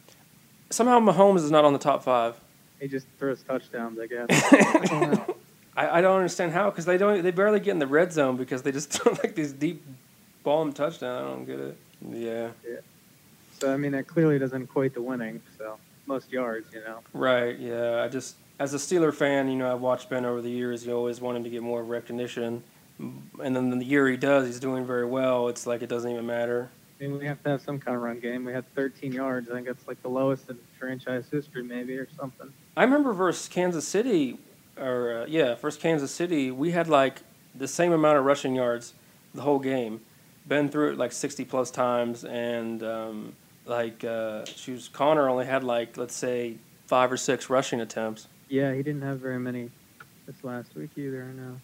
[0.70, 2.40] Somehow Mahomes is not on the top five.
[2.80, 4.28] He just throws touchdowns, I guess.
[4.30, 5.38] I don't.
[5.76, 8.38] I, I don't understand how because they don't they barely get in the red zone
[8.38, 9.84] because they just throw like these deep
[10.46, 11.22] bomb and touchdown.
[11.22, 11.78] I don't get it.
[12.10, 12.52] Yeah,
[13.62, 15.40] So I mean, that clearly doesn't equate to winning.
[15.60, 17.00] So most yards, you know.
[17.14, 17.58] right.
[17.60, 20.82] Yeah, I just as a Steeler fan, you know, I've watched Ben over the years.
[20.84, 22.64] He always wanted to get more recognition,
[23.00, 25.48] and then the year he does, he's doing very well.
[25.48, 26.72] It's like it doesn't even matter.
[27.00, 28.46] I mean, we have to have some kind of run game.
[28.46, 29.50] We had 13 yards.
[29.50, 32.52] I think that's like the lowest in franchise history, maybe, or something.
[32.76, 34.40] I remember versus Kansas City,
[34.76, 37.22] or uh, yeah, versus Kansas City, we had like
[37.54, 38.96] the same amount of rushing yards
[39.36, 40.02] the whole game.
[40.48, 43.36] Ben threw it like sixty plus times, and um,
[43.72, 48.28] like uh, she was Conner only had like let's say five or six rushing attempts.
[48.50, 49.72] Yeah, he didn't have very many
[50.28, 51.24] this last week either.
[51.24, 51.58] I know.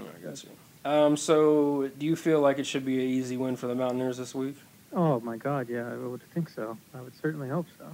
[0.00, 0.50] Oh, I got you.
[0.82, 4.18] Um, so, do you feel like it should be an easy win for the Mountaineers
[4.18, 4.56] this week?
[4.92, 6.76] Oh my God, yeah, I would think so.
[6.94, 7.86] I would certainly hope so.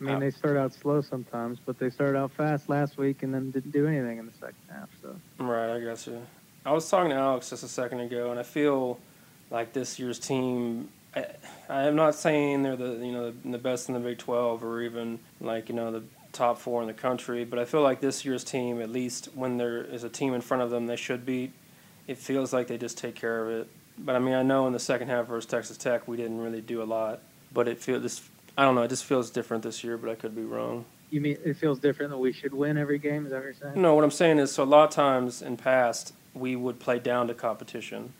[0.00, 3.32] I mean, they start out slow sometimes, but they started out fast last week and
[3.32, 4.88] then didn't do anything in the second half.
[5.00, 6.20] So Right, I got you.
[6.64, 8.98] I was talking to Alex just a second ago, and I feel
[9.50, 11.26] like this year's team I,
[11.68, 14.82] I'm not saying they're the you know the, the best in the Big Twelve or
[14.82, 16.02] even like you know the
[16.34, 19.56] top four in the country, but I feel like this year's team, at least when
[19.56, 21.52] there is a team in front of them they should beat,
[22.06, 23.68] it feels like they just take care of it.
[23.96, 26.60] But I mean, I know in the second half versus Texas Tech, we didn't really
[26.60, 27.20] do a lot,
[27.52, 28.28] but it feels this.
[28.58, 28.82] I don't know.
[28.82, 30.84] It just feels different this year, but I could be wrong.
[31.10, 33.24] You mean it feels different that we should win every game?
[33.24, 33.80] Is that what you're saying?
[33.80, 36.98] No, what I'm saying is, so a lot of times in past we would play
[36.98, 38.12] down to competition,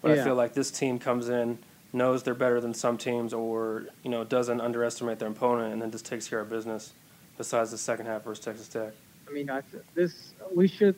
[0.00, 1.58] but I feel like this team comes in,
[1.92, 5.90] knows they're better than some teams, or you know doesn't underestimate their opponent, and then
[5.90, 6.92] just takes care of business.
[7.36, 8.92] Besides the second half versus Texas Tech.
[9.28, 9.62] I mean, I,
[9.94, 10.94] this we should.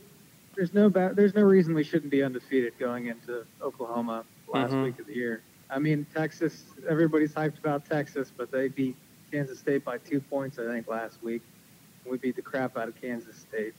[0.57, 4.85] There's no ba- there's no reason we shouldn't be undefeated going into Oklahoma last Mhm.
[4.85, 5.41] week of the year.
[5.71, 6.65] I mean, Texas.
[6.89, 8.97] Everybody's hyped about Texas, but they beat
[9.31, 11.43] Kansas State by two points, I think, last week.
[12.05, 13.73] We beat the crap out of Kansas State.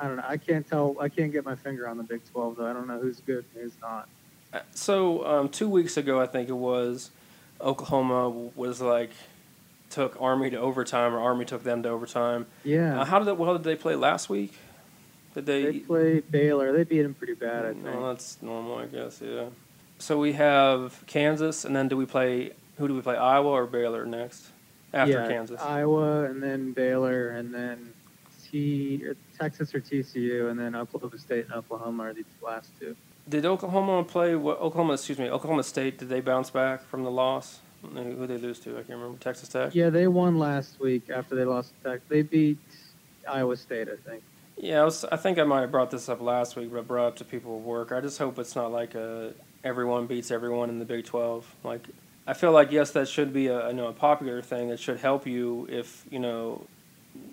[0.00, 0.24] I don't know.
[0.26, 0.96] I can't tell.
[1.00, 2.66] I can't get my finger on the Big 12 though.
[2.66, 4.08] I don't know who's good and who's not.
[4.74, 7.10] So um, two weeks ago, I think it was,
[7.60, 9.10] Oklahoma was like
[9.90, 12.46] took Army to overtime, or Army took them to overtime.
[12.64, 14.52] Yeah, Uh, how did that, well did they play last week?
[15.34, 15.64] Did they?
[15.64, 16.72] they played Baylor.
[16.72, 17.84] They beat them pretty bad, I think.
[17.84, 19.20] No, that's normal, I guess.
[19.20, 19.46] Yeah.
[19.98, 22.52] So we have Kansas, and then do we play?
[22.78, 23.16] Who do we play?
[23.16, 24.48] Iowa or Baylor next?
[24.92, 25.60] After yeah, Kansas.
[25.60, 27.92] Iowa, and then Baylor, and then
[28.50, 29.04] T
[29.38, 32.94] Texas or TCU, and then Oklahoma State and Oklahoma are the last two.
[33.28, 34.36] Did Oklahoma play?
[34.36, 34.94] What Oklahoma?
[34.94, 35.30] Excuse me.
[35.30, 35.98] Oklahoma State.
[35.98, 37.60] Did they bounce back from the loss?
[37.92, 38.70] Who did they lose to?
[38.72, 39.18] I can't remember.
[39.18, 39.74] Texas Tech.
[39.74, 42.00] Yeah, they won last week after they lost to Tech.
[42.08, 42.58] They beat
[43.28, 44.22] Iowa State, I think.
[44.56, 47.08] Yeah, I, was, I think I might have brought this up last week, but brought
[47.08, 47.92] up to people at work.
[47.92, 49.34] I just hope it's not like a
[49.64, 51.52] everyone beats everyone in the Big Twelve.
[51.64, 51.88] Like,
[52.26, 55.00] I feel like yes, that should be a you know a popular thing that should
[55.00, 56.66] help you if you know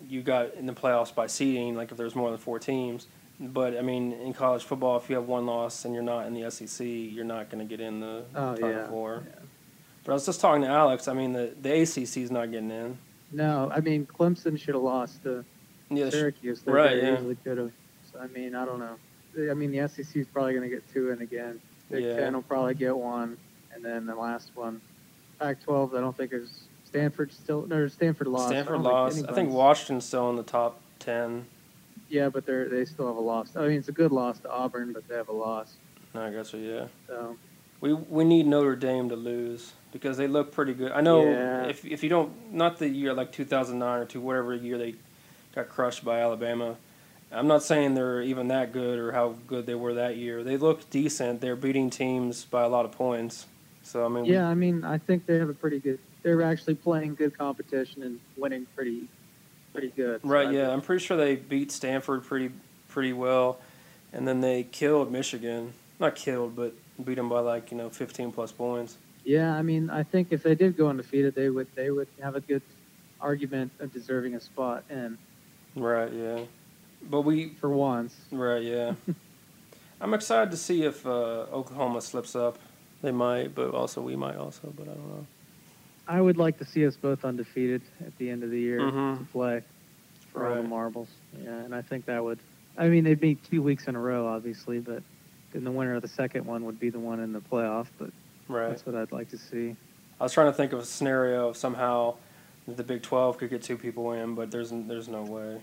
[0.09, 1.75] you got in the playoffs by seeding.
[1.75, 3.07] Like if there's more than four teams.
[3.41, 6.33] But I mean, in college football, if you have one loss and you're not in
[6.33, 8.87] the SEC, you're not going to get in the Oh Final yeah.
[8.87, 9.23] Four.
[9.25, 9.39] yeah.
[10.03, 11.07] But I was just talking to Alex.
[11.07, 12.97] I mean, the the ACC is not getting in.
[13.31, 15.43] No, I mean Clemson should have lost to
[15.89, 16.61] Yeah, Syracuse.
[16.61, 17.15] They right, yeah.
[17.15, 17.71] easily could have.
[18.11, 18.95] So I mean, I don't know.
[19.49, 21.59] I mean, the SEC is probably going to get two in again.
[21.89, 22.17] Big Yeah.
[22.17, 23.37] Ten will probably get one,
[23.73, 24.81] and then the last one,
[25.39, 25.95] Pac-12.
[25.97, 27.65] I don't think is Stanford still.
[27.65, 28.49] No, Stanford lost.
[28.49, 29.25] Stanford think lost.
[29.29, 31.45] I think Washington's still in the top ten.
[32.11, 33.55] Yeah, but they're they still have a loss.
[33.55, 35.75] I mean, it's a good loss to Auburn, but they have a loss.
[36.13, 36.57] I guess so.
[36.57, 36.87] Yeah.
[37.07, 37.37] So
[37.79, 40.91] We we need Notre Dame to lose because they look pretty good.
[40.91, 41.67] I know Yeah.
[41.67, 44.95] if if you don't not the year like 2009 or two whatever year they
[45.55, 46.75] got crushed by Alabama.
[47.33, 50.43] I'm not saying they're even that good or how good they were that year.
[50.43, 51.39] They look decent.
[51.39, 53.45] They're beating teams by a lot of points.
[53.83, 55.97] So I mean, we- yeah, I mean, I think they have a pretty good.
[56.23, 59.07] They're actually playing good competition and winning pretty,
[59.73, 60.21] pretty good.
[60.23, 60.47] Right?
[60.47, 62.51] I Yeah, think- I'm pretty sure they beat Stanford pretty
[62.87, 63.59] pretty well,
[64.13, 65.73] and then they killed Michigan.
[65.99, 68.97] Not killed, but beat them by like you know 15 plus points.
[69.23, 72.35] Yeah, I mean, I think if they did go undefeated, they would they would have
[72.35, 72.61] a good
[73.19, 75.17] argument of deserving a spot in
[75.75, 76.11] Right.
[76.11, 76.39] Yeah.
[77.09, 78.15] But we for once.
[78.31, 78.93] Right, yeah.
[80.01, 82.57] I'm excited to see if uh, Oklahoma slips up.
[83.03, 85.25] They might, but also we might also, but I don't know.
[86.07, 89.17] I would like to see us both undefeated at the end of the year Mhm.
[89.19, 89.63] to play
[90.31, 91.09] for all the marbles.
[91.41, 92.39] Yeah, and I think that would.
[92.77, 95.03] I mean, they'd be two weeks in a row, obviously, but
[95.53, 97.87] then the winner of the second one would be the one in the playoff.
[97.97, 98.11] But
[98.47, 98.69] Right.
[98.69, 99.75] that's what I'd like to see.
[100.19, 102.15] I was trying to think of a scenario of somehow
[102.67, 105.61] the Big 12 could get two people in, but there's there's no way.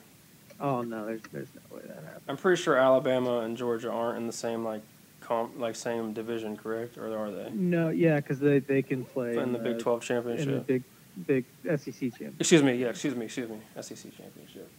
[0.60, 2.22] Oh no, there's there's no way that happens.
[2.28, 4.82] I'm pretty sure Alabama and Georgia aren't in the same like
[5.28, 6.96] comp like same division, correct?
[6.96, 7.50] Or are they?
[7.50, 10.66] No, yeah, because they they can play In the Big 12 in the championship.
[10.66, 10.82] big
[11.26, 12.34] big SEC championship.
[12.40, 13.58] Excuse me, yeah, excuse me, excuse me.
[13.80, 14.70] SEC championship.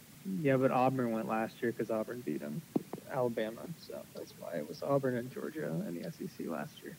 [0.42, 2.60] Yeah, but Auburn went last year because Auburn beat them,
[3.10, 3.60] Alabama.
[3.78, 6.96] So that's why it was Auburn and Georgia in the SEC last year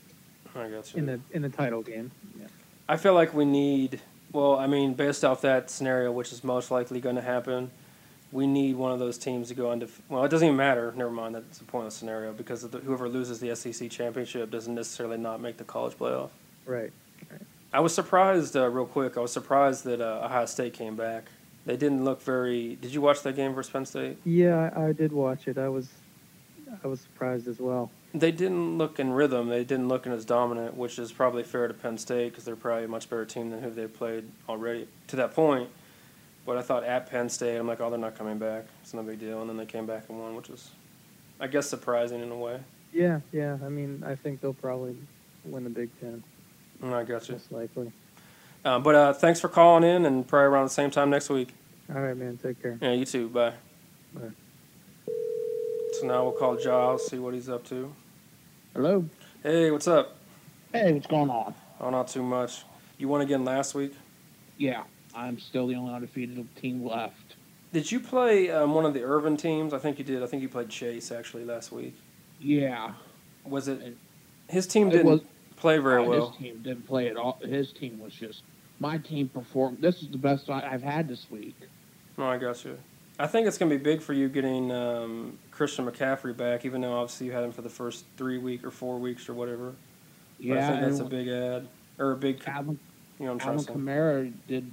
[0.55, 0.99] I got you.
[0.99, 2.11] in the in the title game.
[2.39, 2.47] Yeah.
[2.87, 3.99] I feel like we need.
[4.31, 7.69] Well, I mean, based off that scenario, which is most likely going to happen,
[8.31, 9.91] we need one of those teams to go undef.
[10.09, 10.93] Well, it doesn't even matter.
[10.95, 11.35] Never mind.
[11.35, 15.57] That's a pointless scenario because the, whoever loses the SEC championship doesn't necessarily not make
[15.57, 16.29] the college playoff.
[16.65, 16.91] Right.
[17.73, 19.17] I was surprised, uh, real quick.
[19.17, 21.25] I was surprised that uh, Ohio State came back.
[21.65, 22.75] They didn't look very.
[22.75, 24.17] Did you watch that game versus Penn State?
[24.25, 25.57] Yeah, I, I did watch it.
[25.57, 25.89] I was
[26.83, 27.91] I was surprised as well.
[28.13, 29.47] They didn't look in rhythm.
[29.47, 32.55] They didn't look in as dominant, which is probably fair to Penn State because they're
[32.55, 35.69] probably a much better team than who they played already to that point.
[36.45, 38.65] But I thought at Penn State, I'm like, oh, they're not coming back.
[38.81, 39.41] It's no big deal.
[39.41, 40.69] And then they came back and won, which was,
[41.39, 42.59] I guess, surprising in a way.
[42.91, 43.57] Yeah, yeah.
[43.63, 44.95] I mean, I think they'll probably
[45.45, 46.23] win the Big Ten,
[46.83, 47.35] Mm, I got you.
[47.35, 47.91] most likely.
[48.65, 51.53] Uh, but uh, thanks for calling in, and probably around the same time next week.
[51.93, 52.37] All right, man.
[52.41, 52.77] Take care.
[52.81, 53.29] Yeah, you too.
[53.29, 53.53] Bye.
[54.13, 54.21] Bye.
[55.93, 57.93] So now we'll call Giles, see what he's up to.
[58.73, 59.05] Hello.
[59.43, 60.15] Hey, what's up?
[60.73, 61.53] Hey, what's going on?
[61.79, 62.63] Oh, not too much.
[62.97, 63.93] You won again last week.
[64.57, 64.83] Yeah,
[65.15, 67.35] I'm still the only undefeated team left.
[67.73, 69.73] Did you play um, one of the Irvin teams?
[69.73, 70.21] I think you did.
[70.23, 71.95] I think you played Chase actually last week.
[72.39, 72.93] Yeah,
[73.45, 73.95] Was it?
[74.49, 75.21] His team didn't was-
[75.55, 76.29] play very well.
[76.31, 77.39] His team didn't play at all.
[77.41, 78.41] His team was just
[78.79, 79.77] my team performed.
[79.79, 81.55] This is the best I've had this week.
[82.17, 82.77] No, I got you.
[83.19, 86.81] I think it's going to be big for you getting um, Christian McCaffrey back, even
[86.81, 89.75] though obviously you had him for the first three week or four weeks or whatever.
[90.39, 91.67] But Yeah, I think that's a big ad
[91.99, 92.41] or a big.
[92.47, 92.79] Alvin,
[93.19, 93.79] You know, what I'm trying Alvin to say.
[93.79, 94.71] Kamara did.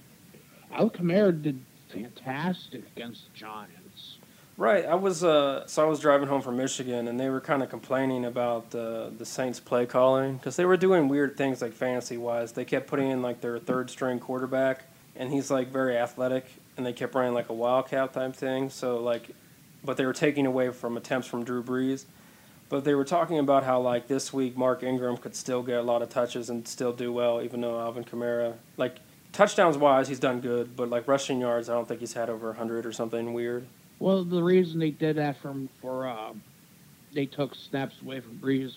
[0.72, 4.18] Alvin Kamara did fantastic against the Giants.
[4.56, 4.84] Right.
[4.84, 7.70] I was uh, so I was driving home from Michigan, and they were kind of
[7.70, 12.16] complaining about uh, the Saints' play calling because they were doing weird things like fantasy
[12.16, 12.52] wise.
[12.52, 14.82] They kept putting in like their third string quarterback,
[15.14, 18.68] and he's like very athletic, and they kept running like a wildcat type thing.
[18.68, 19.30] So like,
[19.84, 22.04] but they were taking away from attempts from Drew Brees.
[22.68, 25.82] But they were talking about how like this week Mark Ingram could still get a
[25.82, 28.96] lot of touches and still do well, even though Alvin Kamara like
[29.38, 32.52] touchdowns wise he's done good, but like rushing yards I don't think he's had over
[32.54, 33.66] hundred or something weird.
[34.00, 36.32] Well, the reason they did that from for uh,
[37.14, 38.76] they took snaps away from Brees,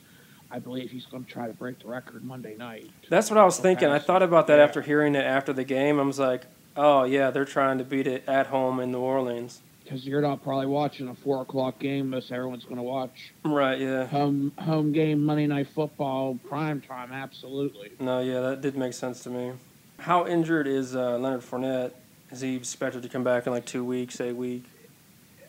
[0.52, 2.90] I believe he's going to try to break the record Monday night.
[3.10, 3.88] That's what I was thinking.
[3.90, 4.64] I thought about that Yeah.
[4.64, 6.00] after hearing it after the game.
[6.00, 6.46] I was like,
[6.78, 9.62] oh yeah, they're trying to beat it at home in New Orleans.
[9.84, 12.12] Because you're not probably watching a four o'clock game.
[12.12, 13.80] Most everyone's going to watch Right.
[13.80, 14.06] Yeah.
[14.06, 17.12] home home game Monday night football prime time.
[17.12, 17.92] Absolutely.
[18.00, 18.20] No.
[18.22, 19.54] Yeah, that did make sense to me.
[20.02, 21.92] How injured is uh, Leonard Fournette?
[22.32, 24.66] Is he expected to come back in like two weeks, a week?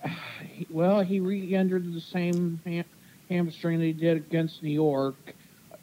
[0.71, 2.85] Well, he re-injured the same ham-
[3.29, 5.35] hamstring that he did against New York.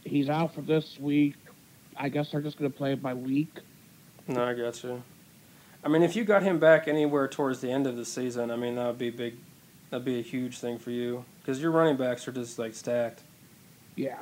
[0.04, 1.36] He's out for this week.
[1.98, 3.60] I guess they're just going to play it by week.
[4.28, 5.04] No, I got you.
[5.84, 8.56] I mean, if you got him back anywhere towards the end of the season, I
[8.56, 9.36] mean, that would be big.
[9.90, 13.22] That'd be a huge thing for you because your running backs are just like stacked.
[13.96, 14.20] Yeah.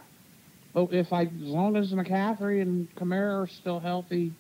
[0.77, 4.31] But if I, as long as McCaffrey and Kamara are still healthy,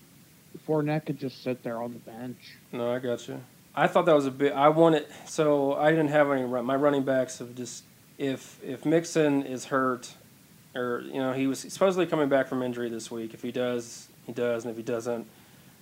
[0.67, 2.37] Fournette could just sit there on the bench.
[2.71, 3.41] No, I got you.
[3.75, 4.53] I thought that was a bit.
[4.53, 6.43] I wanted so I didn't have any.
[6.43, 7.83] run- My running backs have just
[8.19, 10.13] if if Mixon is hurt,
[10.75, 13.33] or you know he was supposedly coming back from injury this week.
[13.33, 15.25] If he does, he does, and if he doesn't,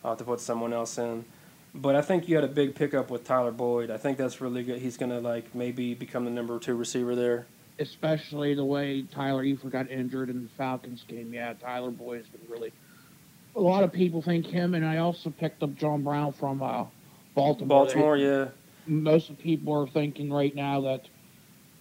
[0.06, 1.26] I'll have to put someone else in.
[1.74, 3.92] But I think you had a big pickup with Tyler Boyd.
[3.92, 4.80] I think that's really good.
[4.82, 7.46] He's gonna like maybe become the number two receiver there.
[7.80, 11.34] Especially the way Tyler Eifert got injured in the Falcons game.
[11.34, 12.72] Yeah, Tyler Boyd's been really.
[13.56, 16.86] A lot of people think him, and I also picked up John Brown from uh,
[17.36, 17.68] Baltimore.
[17.68, 18.48] Baltimore, yeah.
[18.86, 21.08] most of the people are thinking right now that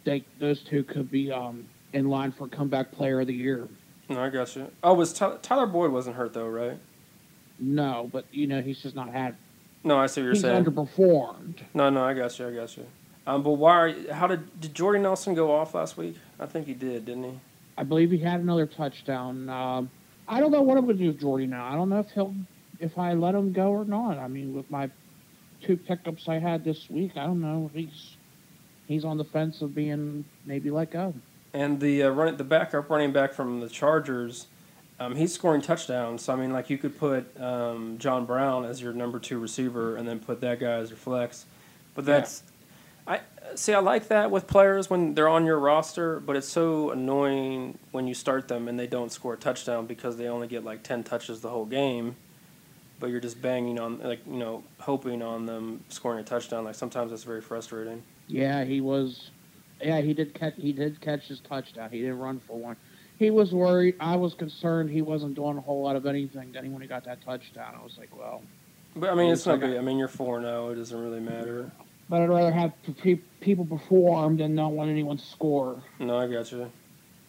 [0.04, 3.68] they those two could be um, in line for comeback player of the year.
[4.08, 4.70] No, I got you.
[4.82, 6.78] Oh, was Ty- Tyler Boyd wasn't hurt though, right?
[7.58, 9.36] No, but you know he's just not had.
[9.82, 10.64] No, I see what you're he's saying.
[10.64, 11.60] underperformed.
[11.72, 12.48] No, no, I got you.
[12.48, 12.86] I got you.
[13.26, 13.74] Um, but why?
[13.74, 16.16] Are how did did Jordy Nelson go off last week?
[16.38, 17.40] I think he did, didn't he?
[17.76, 19.48] I believe he had another touchdown.
[19.48, 19.90] Um,
[20.28, 21.66] I don't know what I'm going to do with Jordy now.
[21.66, 22.34] I don't know if he'll
[22.80, 24.18] if I let him go or not.
[24.18, 24.90] I mean, with my
[25.62, 27.70] two pickups I had this week, I don't know.
[27.72, 28.16] He's
[28.86, 31.14] he's on the fence of being maybe let go.
[31.52, 34.48] And the uh, run, the backup running back from the Chargers,
[34.98, 36.22] um, he's scoring touchdowns.
[36.22, 39.96] So I mean, like you could put um, John Brown as your number two receiver,
[39.96, 41.46] and then put that guy as your flex.
[41.94, 42.42] But that's,
[43.06, 43.20] I
[43.54, 43.72] see.
[43.74, 48.06] I like that with players when they're on your roster, but it's so annoying when
[48.06, 51.04] you start them and they don't score a touchdown because they only get like ten
[51.04, 52.16] touches the whole game.
[53.00, 56.64] But you're just banging on, like you know, hoping on them scoring a touchdown.
[56.64, 58.02] Like sometimes that's very frustrating.
[58.26, 59.30] Yeah, he was.
[59.82, 60.54] Yeah, he did catch.
[60.56, 61.90] He did catch his touchdown.
[61.90, 62.76] He didn't run for one.
[63.18, 63.96] He was worried.
[64.00, 66.52] I was concerned he wasn't doing a whole lot of anything.
[66.52, 68.42] Then when he got that touchdown, I was like, well.
[68.96, 69.76] But I mean, it's not big.
[69.76, 70.68] I mean, you're four zero.
[70.68, 70.70] Oh.
[70.70, 71.70] It doesn't really matter.
[72.08, 75.82] But I'd rather have pe- people perform than not want anyone to score.
[75.98, 76.70] No, I got you.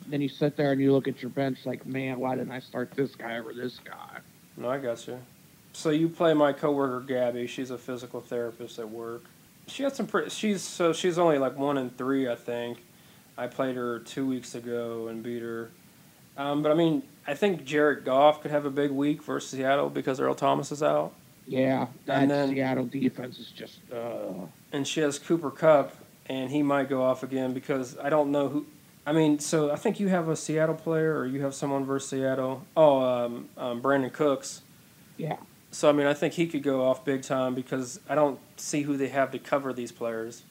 [0.08, 2.60] Then you sit there and you look at your bench like, man, why didn't I
[2.60, 4.20] start this guy over this guy?
[4.58, 5.18] No, I got you.
[5.74, 7.48] So you play my coworker Gabby.
[7.48, 9.24] She's a physical therapist at work.
[9.68, 10.30] She had some pretty.
[10.30, 12.84] She's so she's only like one in three, I think.
[13.38, 15.72] I played her two weeks ago and beat her.
[16.38, 19.89] Um, but I mean, I think Jared Goff could have a big week versus Seattle
[19.89, 21.14] because Earl Thomas is out,
[21.47, 23.80] Yeah, that And then- Seattle defense is just.
[23.91, 24.45] Uh,
[24.76, 25.95] and she has Cooper Kupp,
[26.28, 28.65] and he might go off again because I don't know who.
[29.07, 32.09] I mean, so I think you have a Seattle player or you have someone versus
[32.09, 32.65] Seattle.
[32.76, 34.61] Oh, um, um, Brandin Cooks.
[35.17, 35.38] yeah.
[35.71, 38.84] So I mean, I think he could go off big time because I don't see
[38.84, 40.43] who they have to cover these players.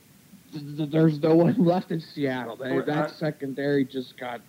[0.53, 2.57] Th- th- There's no one left in Seattle.
[2.57, 4.41] They, that I- secondary just got.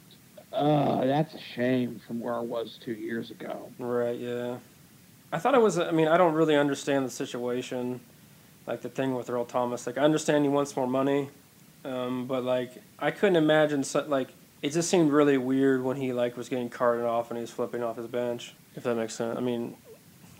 [0.51, 3.69] Uh, that's a shame from where I was two years ago.
[3.80, 4.17] Right?
[4.19, 4.57] Yeah.
[5.32, 5.80] I thought it was.
[5.80, 8.01] I mean, I don't really understand the situation,
[8.68, 9.86] like the thing with Earl Thomas.
[9.88, 11.30] Like, I understand he wants more money,
[11.84, 13.84] um, but like, I couldn't imagine.
[13.84, 14.30] So, like,
[14.61, 17.51] it just seemed really weird when he like was getting carted off and he was
[17.51, 18.53] flipping off his bench.
[18.76, 19.38] If that makes sense.
[19.38, 19.76] I mean,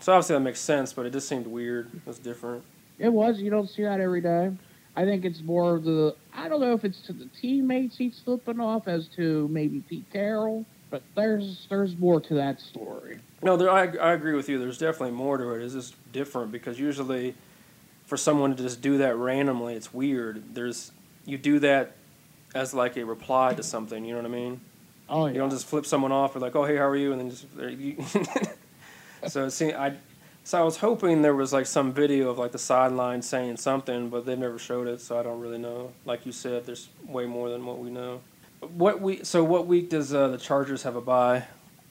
[0.00, 1.94] so obviously that makes sense, but it just seemed weird.
[1.94, 2.64] It was different.
[2.98, 3.38] It was.
[3.38, 4.52] You don't see that every day.
[4.96, 6.14] I think it's more of the.
[6.34, 10.06] I don't know if it's to the teammates he's flipping off as to maybe Pete
[10.12, 13.20] Carroll, but there's there's more to that story.
[13.42, 14.58] No, there, I, I agree with you.
[14.58, 15.62] There's definitely more to it.
[15.62, 17.34] It's just different because usually,
[18.06, 20.54] for someone to just do that randomly, it's weird.
[20.54, 20.92] There's
[21.24, 21.92] you do that
[22.54, 24.04] as like a reply to something.
[24.04, 24.60] You know what I mean?
[25.08, 25.32] Oh yeah.
[25.34, 27.12] You don't just flip someone off or like, oh hey, how are you?
[27.12, 27.46] And then just
[27.78, 27.96] you,
[29.28, 29.96] so it seemed, I
[30.44, 34.08] so I was hoping there was like some video of like the sideline saying something,
[34.08, 35.92] but they never showed it, so I don't really know.
[36.04, 38.20] Like you said, there's way more than what we know.
[38.60, 41.44] What we so what week does uh, the Chargers have a bye?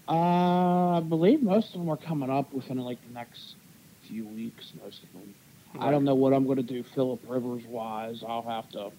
[0.07, 3.55] Uh, I believe most of them are coming up within like the next
[4.07, 4.71] few weeks.
[4.81, 5.33] Most of them.
[5.79, 8.23] I don't know what I'm going to do Philip Rivers wise.
[8.27, 8.91] I'll have to.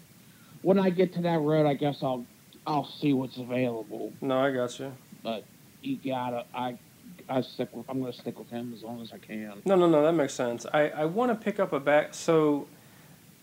[0.63, 2.25] When I get to that road, I guess I'll
[2.67, 4.13] I'll see what's available.
[4.21, 4.93] No, I got you.
[5.23, 5.45] But
[5.83, 6.45] you gotta.
[6.55, 6.79] I
[7.29, 7.89] I stick with.
[7.89, 9.63] I'm going to stick with him as long as I can.
[9.65, 10.67] No, no, no, that makes sense.
[10.73, 12.15] I, I want to pick up a back.
[12.15, 12.67] So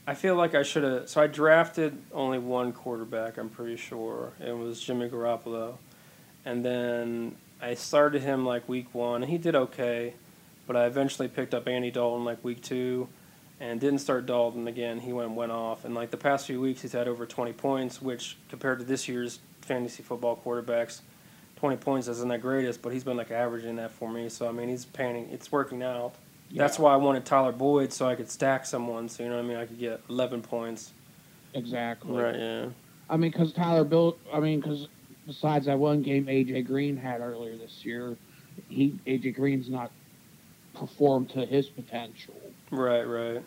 [0.05, 1.09] I feel like I should have.
[1.09, 4.33] So I drafted only one quarterback, I'm pretty sure.
[4.39, 5.75] It was Jimmy Garoppolo.
[6.45, 10.13] And then I started him like week one, and he did okay.
[10.67, 13.07] But I eventually picked up Andy Dalton like week two
[13.63, 14.99] and didn't start Dalton again.
[14.99, 15.85] He went went off.
[15.85, 19.07] And like the past few weeks, he's had over 20 points, which compared to this
[19.07, 20.99] year's fantasy football quarterbacks,
[21.57, 24.27] 20 points isn't that greatest, but he's been like averaging that for me.
[24.27, 25.29] So I mean, he's panning.
[25.31, 26.15] It's working out.
[26.49, 26.61] Yeah.
[26.61, 29.07] That's why I wanted Tyler Boyd so I could stack someone.
[29.07, 29.57] So you know what I mean.
[29.57, 30.91] I could get 11 points.
[31.53, 32.21] Exactly.
[32.21, 32.35] Right.
[32.35, 32.65] Yeah.
[33.09, 34.19] I mean, because Tyler built.
[34.33, 34.89] I mean, because
[35.25, 38.17] besides that one game AJ Green had earlier this year,
[38.67, 39.89] he AJ Green's not
[40.73, 42.35] performed to his potential.
[42.69, 43.03] Right.
[43.03, 43.41] Right.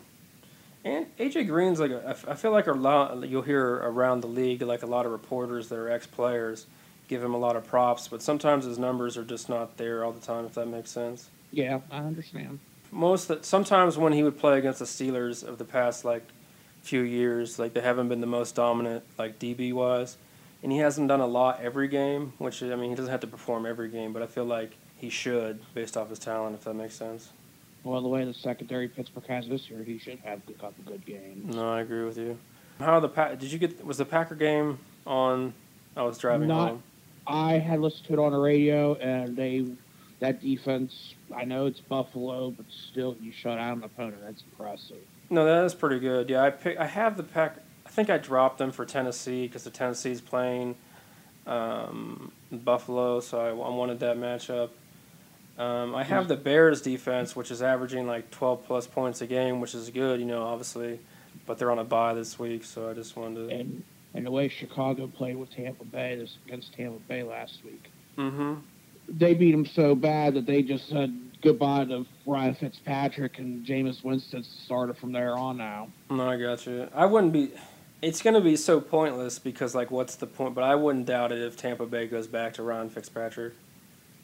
[0.85, 4.61] And AJ Green's like a, I feel like a lot you'll hear around the league
[4.61, 6.65] like a lot of reporters that are ex players
[7.07, 10.11] give him a lot of props, but sometimes his numbers are just not there all
[10.11, 10.45] the time.
[10.45, 11.29] If that makes sense.
[11.51, 12.59] Yeah, I understand.
[12.91, 16.23] most that sometimes when he would play against the Steelers of the past like
[16.81, 20.17] few years, like they haven't been the most dominant like DB wise,
[20.63, 22.33] and he hasn't done a lot every game.
[22.37, 25.09] Which I mean, he doesn't have to perform every game, but I feel like he
[25.09, 27.29] should based off his talent, if that makes sense.
[27.87, 31.05] Well, the way the secondary Pittsburgh has this year, he should have a couple good
[31.05, 31.55] games.
[31.55, 32.37] No, I agree with you.
[32.79, 33.39] How the Pack?
[33.39, 33.83] Did you get?
[33.85, 35.53] Was the Packer game on?
[35.95, 36.83] I was driving Not- home.
[37.25, 39.67] I had listened to it on the radio, and they
[40.19, 41.13] that defense.
[41.33, 44.17] I know it's Buffalo, but still, you shut out an opponent.
[44.21, 44.97] That's impressive.
[45.29, 46.29] No, that is pretty good.
[46.29, 46.77] Yeah, I pick.
[46.77, 47.55] I have the Pack.
[47.85, 50.75] I think I dropped them for Tennessee because the Tennessee's playing
[51.45, 54.71] um, Buffalo, so I, I wanted that matchup.
[55.57, 59.59] Um, I have the Bears defense, which is averaging like 12 plus points a game,
[59.59, 60.99] which is good, you know, obviously,
[61.47, 63.55] but they're on a bye this week, so I just wanted to.
[63.55, 63.83] And
[64.13, 68.55] and the way Chicago played with Tampa Bay this against Tampa Bay last week, Mm-hmm.
[69.09, 74.03] they beat them so bad that they just said goodbye to Ryan Fitzpatrick and Jameis
[74.03, 75.89] Winston started from there on now.
[76.09, 76.87] No, I got you.
[76.95, 77.51] I wouldn't be.
[78.01, 80.53] It's going to be so pointless because, like, what's the point?
[80.55, 83.53] But I wouldn't doubt it if Tampa Bay goes back to Ryan Fitzpatrick.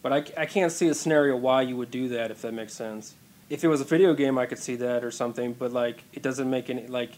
[0.04, 2.74] But I, I can't see a scenario why you would do that if that makes
[2.74, 3.16] sense.
[3.50, 5.54] If it was a video game, I could see that or something.
[5.54, 7.14] But like, it doesn't make any like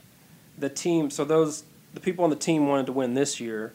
[0.57, 1.09] the team.
[1.09, 1.63] So those
[1.93, 3.73] the people on the team wanted to win this year,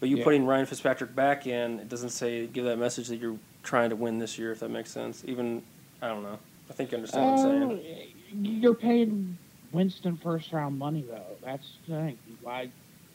[0.00, 0.24] but you Yeah.
[0.24, 3.96] putting Ryan Fitzpatrick back in, it doesn't say give that message that you're trying to
[3.96, 4.50] win this year.
[4.50, 5.22] If that makes sense.
[5.26, 5.62] Even
[6.00, 6.38] I don't know.
[6.70, 8.06] I think you understand what I'm saying.
[8.32, 9.36] Uh, you're paying
[9.72, 11.36] Winston first round money though.
[11.44, 12.18] That's the thing.
[12.40, 12.70] Why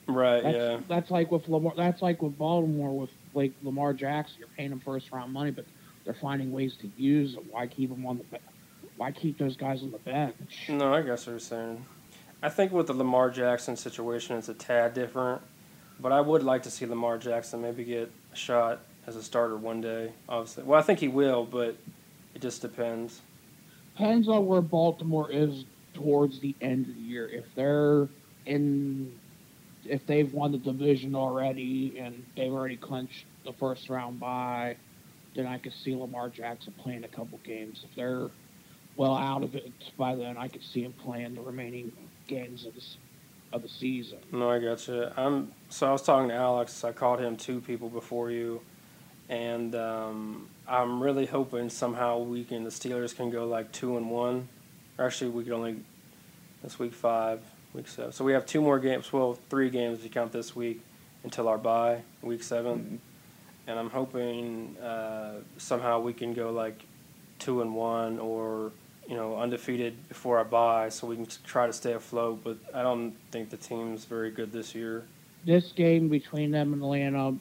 [0.05, 0.43] Right?
[0.43, 0.79] That's, yeah.
[0.87, 1.73] that's like with Lamar.
[1.75, 4.37] That's like with Baltimore with like Lamar Jackson.
[4.39, 5.65] You're paying him first round money, but
[6.05, 7.45] they're finding ways to use them.
[7.51, 8.39] Why keep them on the?
[8.97, 10.69] Why keep those guys on the bench?
[10.69, 11.83] No, I guess what you're saying.
[12.41, 15.41] I think with the Lamar Jackson situation, it's a tad different.
[15.99, 19.55] But I would like to see Lamar Jackson maybe get a shot as a starter
[19.55, 20.11] one day.
[20.27, 21.77] Obviously, well, I think he will, but
[22.35, 23.21] it just depends.
[23.95, 27.27] Depends on where Baltimore is towards the end of the year.
[27.27, 28.07] If they're
[28.45, 29.13] in,
[29.85, 34.75] if they've won the division already and they've already clinched the first round bye,
[35.35, 37.83] then I could see Lamar Jackson playing a couple games.
[37.83, 38.29] If they're
[38.95, 41.91] well out of it by then, I could see him playing the remaining
[42.27, 42.81] games of the
[43.51, 44.17] of the season.
[44.31, 45.09] No, I got you.
[45.15, 46.83] I'm so I was talking to Alex.
[46.83, 48.61] I called him two people before you,
[49.29, 54.09] and um, I'm really hoping somehow we can the Steelers can go like two and
[54.09, 54.49] one.
[54.97, 55.77] Or actually, we could only
[56.63, 57.41] this week five,
[57.73, 58.11] week seven.
[58.11, 59.11] So we have two more games.
[59.11, 60.81] Well, three games if you count this week
[61.23, 62.99] until our bye, week 7
[63.67, 66.83] And I'm hoping uh, somehow we can go like
[67.39, 68.71] two and one or
[69.07, 72.41] you know undefeated before our bye, so we can try to stay afloat.
[72.43, 75.03] But I don't think the team's very good this year.
[75.45, 77.35] this game between them and Atlanta,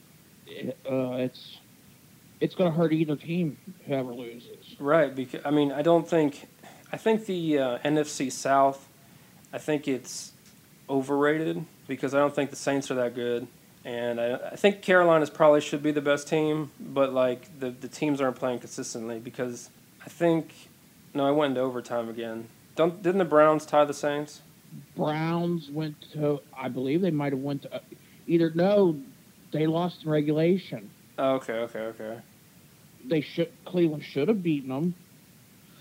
[0.89, 1.59] uh, it's
[2.39, 4.75] it's going to hurt either team whoever loses.
[4.79, 6.47] Right, because I mean, I don't think,
[6.91, 8.89] I think the uh, NFC South,
[9.53, 10.33] I think it's
[10.89, 13.47] overrated because I don't think the Saints are that good,
[13.85, 17.87] and I, I think Carolina's probably should be the best team, but like the the
[17.87, 19.69] teams aren't playing consistently because
[20.03, 20.53] I think,
[21.13, 22.49] no, I went into overtime again.
[22.75, 24.41] Don't didn't the Browns tie the Saints?
[24.97, 27.81] Browns went to, I believe they might have went to,
[28.25, 28.99] either no,
[29.51, 30.89] they lost in regulation.
[31.19, 32.19] Oh, okay, okay, okay.
[33.05, 34.95] They should Cleveland should have beaten them.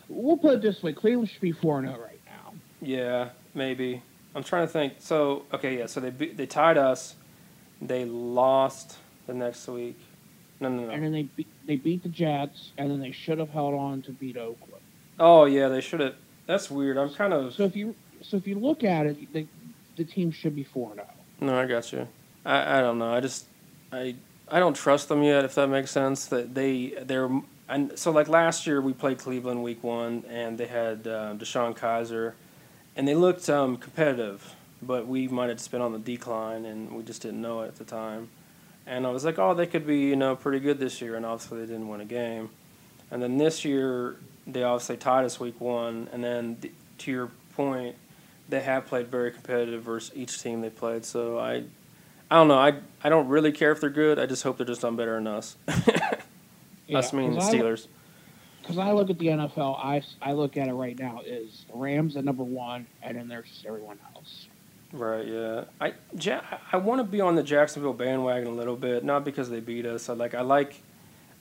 [0.09, 2.53] We'll put it this way: Cleveland should be four zero oh right now.
[2.83, 4.03] Yeah, maybe.
[4.35, 4.95] I'm trying to think.
[4.99, 5.87] So okay, yeah.
[5.87, 7.17] So they be- they tied us.
[7.81, 8.97] They lost
[9.27, 9.99] the next week.
[10.61, 10.91] No, no, no.
[10.91, 14.03] And then they beat, they beat the Jets, and then they should have held on
[14.03, 14.83] to beat Oakland.
[15.19, 16.15] Oh yeah, they should have.
[16.47, 16.97] That's weird.
[16.97, 17.55] I'm kind of.
[17.55, 19.47] So if you so if you look at it, the
[19.97, 21.07] the team should be four zero.
[21.41, 22.07] No, I got you.
[22.45, 23.13] I, I don't know.
[23.13, 23.47] I just
[23.93, 24.15] I
[24.49, 25.45] I don't trust them yet.
[25.45, 27.31] If that makes sense, that they they're
[27.69, 31.77] and so like last year we played Cleveland week one and they had uh, DeShone
[31.77, 32.35] Kizer,
[32.97, 36.93] and they looked um, competitive, but we might have just been on the decline and
[36.93, 38.28] we just didn't know it at the time.
[38.86, 41.24] And I was like, oh, they could be you know pretty good this year, and
[41.24, 42.51] obviously they didn't win a game.
[43.11, 44.16] And then this year
[44.47, 47.95] they obviously tied us week one, and then th- to your point,
[48.49, 51.05] they have played very competitive versus each team they played.
[51.05, 51.62] So I,
[52.30, 52.59] I don't know.
[52.59, 52.74] I
[53.05, 54.18] I don't really care if they're good.
[54.18, 55.57] I just hope they're just done better than us.
[56.93, 57.86] us meaning the Steelers.
[58.63, 62.17] Because I look at the NFL, I, I look at it right now is Rams
[62.17, 64.47] at number one, and then there's just everyone else.
[64.93, 65.27] Right.
[65.27, 65.65] Yeah.
[65.81, 69.51] I ja- I want to be on the Jacksonville bandwagon a little bit, not because
[69.51, 70.09] they beat us.
[70.09, 70.81] I like I like.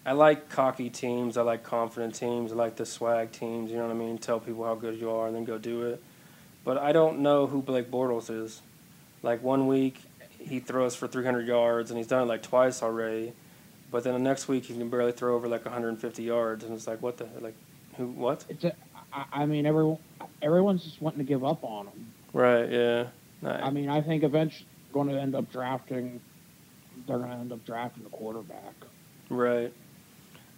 [0.04, 1.38] I like cocky teams.
[1.38, 2.52] I like confident teams.
[2.52, 3.70] I like the swag teams.
[3.70, 4.18] You know what I mean?
[4.18, 6.02] Tell people how good you are and then go do it.
[6.64, 8.64] But I don't know who Blake Bortles is.
[9.22, 10.02] Like one week
[10.40, 13.34] he throws for 300 yards and he's done it like twice already.
[13.92, 16.88] But then the next week he can barely throw over like 150 yards and it's
[16.88, 17.56] like what the like
[17.98, 18.46] who what?
[18.48, 18.74] It's a,
[19.14, 19.98] I, mean, everyone
[20.42, 22.14] everyone's just wanting to give up on him.
[22.34, 22.70] Right.
[22.70, 23.08] Yeah.
[23.44, 26.22] I mean, I think eventually going to end up drafting.
[27.08, 28.74] They're going to end up drafting the quarterback.
[29.30, 29.74] Right.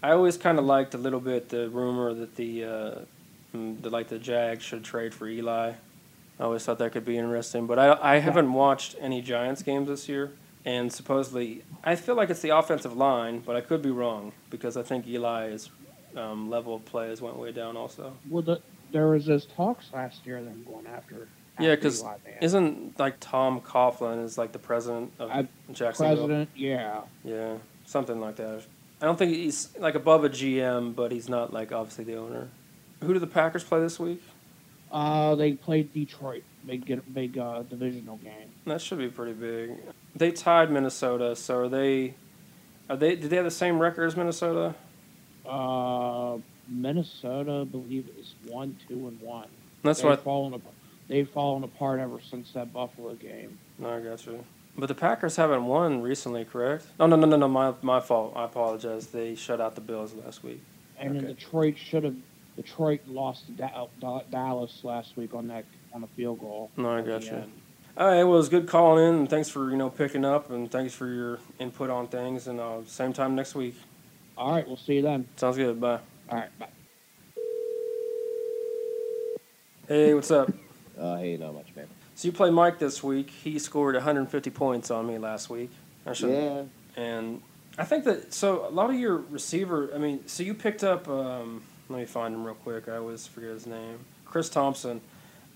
[0.02, 2.96] I always kind of liked a little bit the rumor that the, uh,
[3.56, 5.72] mm, the like the Jags should trade for Eli.
[6.40, 9.88] I always thought that could be interesting, but I I haven't watched any Giants games
[9.88, 10.32] this year,
[10.66, 14.78] and supposedly I feel like it's the offensive line, but I could be wrong because
[14.78, 15.70] I think Eli's
[16.16, 18.14] um, level of play has went way down also.
[18.30, 18.62] Well, the,
[18.92, 21.28] there was those talks last year them going after.
[21.60, 22.04] Yeah, because
[22.42, 26.16] Isn't like Tom Coughlin is like the president of I- Jacksonville?
[26.16, 26.50] president?
[26.56, 28.64] Yeah, Yeah, something like that.
[29.02, 32.48] I don't think he's like above a GM, but he's not like obviously the owner.
[33.02, 34.24] Who do the Packers play this week?
[34.92, 36.44] uh, they played Detroit.
[36.66, 38.50] Big get big uh, divisional game.
[38.66, 39.72] That should be pretty big.
[40.16, 42.14] They tied Minnesota, so are they?
[42.90, 43.16] Are they?
[43.16, 44.76] Did they have the same record as Minnesota?
[45.46, 46.38] Uh,
[46.70, 49.48] Minnesota, I believe, is one, two, and one.
[49.84, 50.24] That's they've what.
[50.24, 50.74] fallen apart.
[51.10, 53.60] They've fallen apart ever since that Buffalo game.
[53.78, 54.44] No, I got you.
[54.78, 56.86] But the Packers haven't won recently, correct?
[56.98, 57.48] No, no, no, no, no.
[57.50, 58.34] My my fault.
[58.36, 59.08] I apologize.
[59.08, 60.62] They shut out the Bills last week.
[60.98, 62.16] And then Detroit should have.
[62.56, 66.72] Detroit lost to Da- Da- Dallas last week on that on a field goal.
[66.76, 67.44] No, I at the got you.
[67.96, 68.24] All right.
[68.24, 70.94] Well, it was good calling in, and thanks for you know picking up, and thanks
[70.94, 72.48] for your input on things.
[72.48, 73.76] And uh, same time next week.
[74.36, 75.28] All right, we'll see you then.
[75.36, 75.80] Sounds good.
[75.80, 76.00] Bye.
[76.30, 76.68] All right, bye.
[79.88, 80.52] Hey, what's up?
[80.96, 81.88] Uh, hey, not much, man.
[82.14, 83.32] So you play Mike this week.
[83.32, 85.72] He scored 150 points on me last week.
[86.06, 86.64] I should, Yeah,
[86.96, 87.42] And
[87.80, 89.90] I think that so a lot of your receiver.
[89.96, 91.08] I mean, so you picked up.
[91.08, 92.88] Um, let me find him real quick.
[92.88, 94.02] I always forget his name.
[94.24, 95.02] Chris Thompson.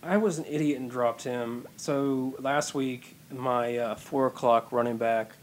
[0.08, 1.68] I was an idiot and dropped him.
[1.76, 5.34] So last week, my uh, four o'clock running back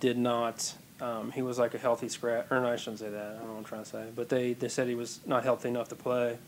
[0.00, 0.74] did not.
[1.00, 3.34] Um, he was like a healthy scratch, or no, I shouldn't say that.
[3.34, 4.06] I don't know what I'm trying to say.
[4.16, 6.38] But they, they said he was not healthy enough to play.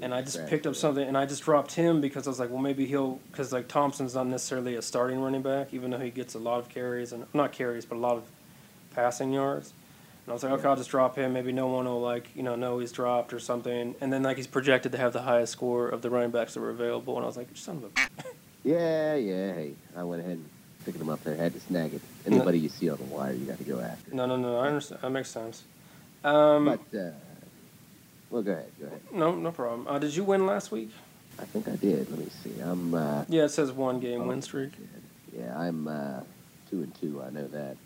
[0.00, 2.50] And I just picked up something, and I just dropped him because I was like,
[2.50, 6.10] well, maybe he'll, because like Thompson's not necessarily a starting running back, even though he
[6.10, 8.24] gets a lot of carries and not carries, but a lot of
[8.94, 9.72] passing yards.
[10.26, 11.32] And I was like, okay, I'll just drop him.
[11.34, 13.94] Maybe no one will like, you know, know he's dropped or something.
[14.00, 16.60] And then like he's projected to have the highest score of the running backs that
[16.60, 18.24] were available, and I was like, son of a.
[18.68, 19.52] yeah, yeah.
[19.54, 20.48] Hey, I went ahead and
[20.84, 21.36] picked him up there.
[21.36, 22.00] Had to snag it.
[22.26, 24.12] Anybody you see on the wire, you got to go after.
[24.12, 24.58] No, no, no.
[24.58, 25.00] I understand.
[25.02, 25.62] That makes sense.
[26.24, 27.10] Um, But, uh,
[28.30, 28.72] well, go ahead.
[28.80, 29.00] Go ahead.
[29.12, 29.86] no, no problem.
[29.86, 30.90] Uh, did you win last week?
[31.38, 32.10] I think I did.
[32.10, 32.60] Let me see.
[32.60, 32.94] I'm.
[32.94, 34.26] Uh, Yeah, it says one game Oh.
[34.26, 34.72] win streak.
[35.32, 36.20] yeah, I'm uh,
[36.68, 37.22] two and two.
[37.24, 37.76] I know that.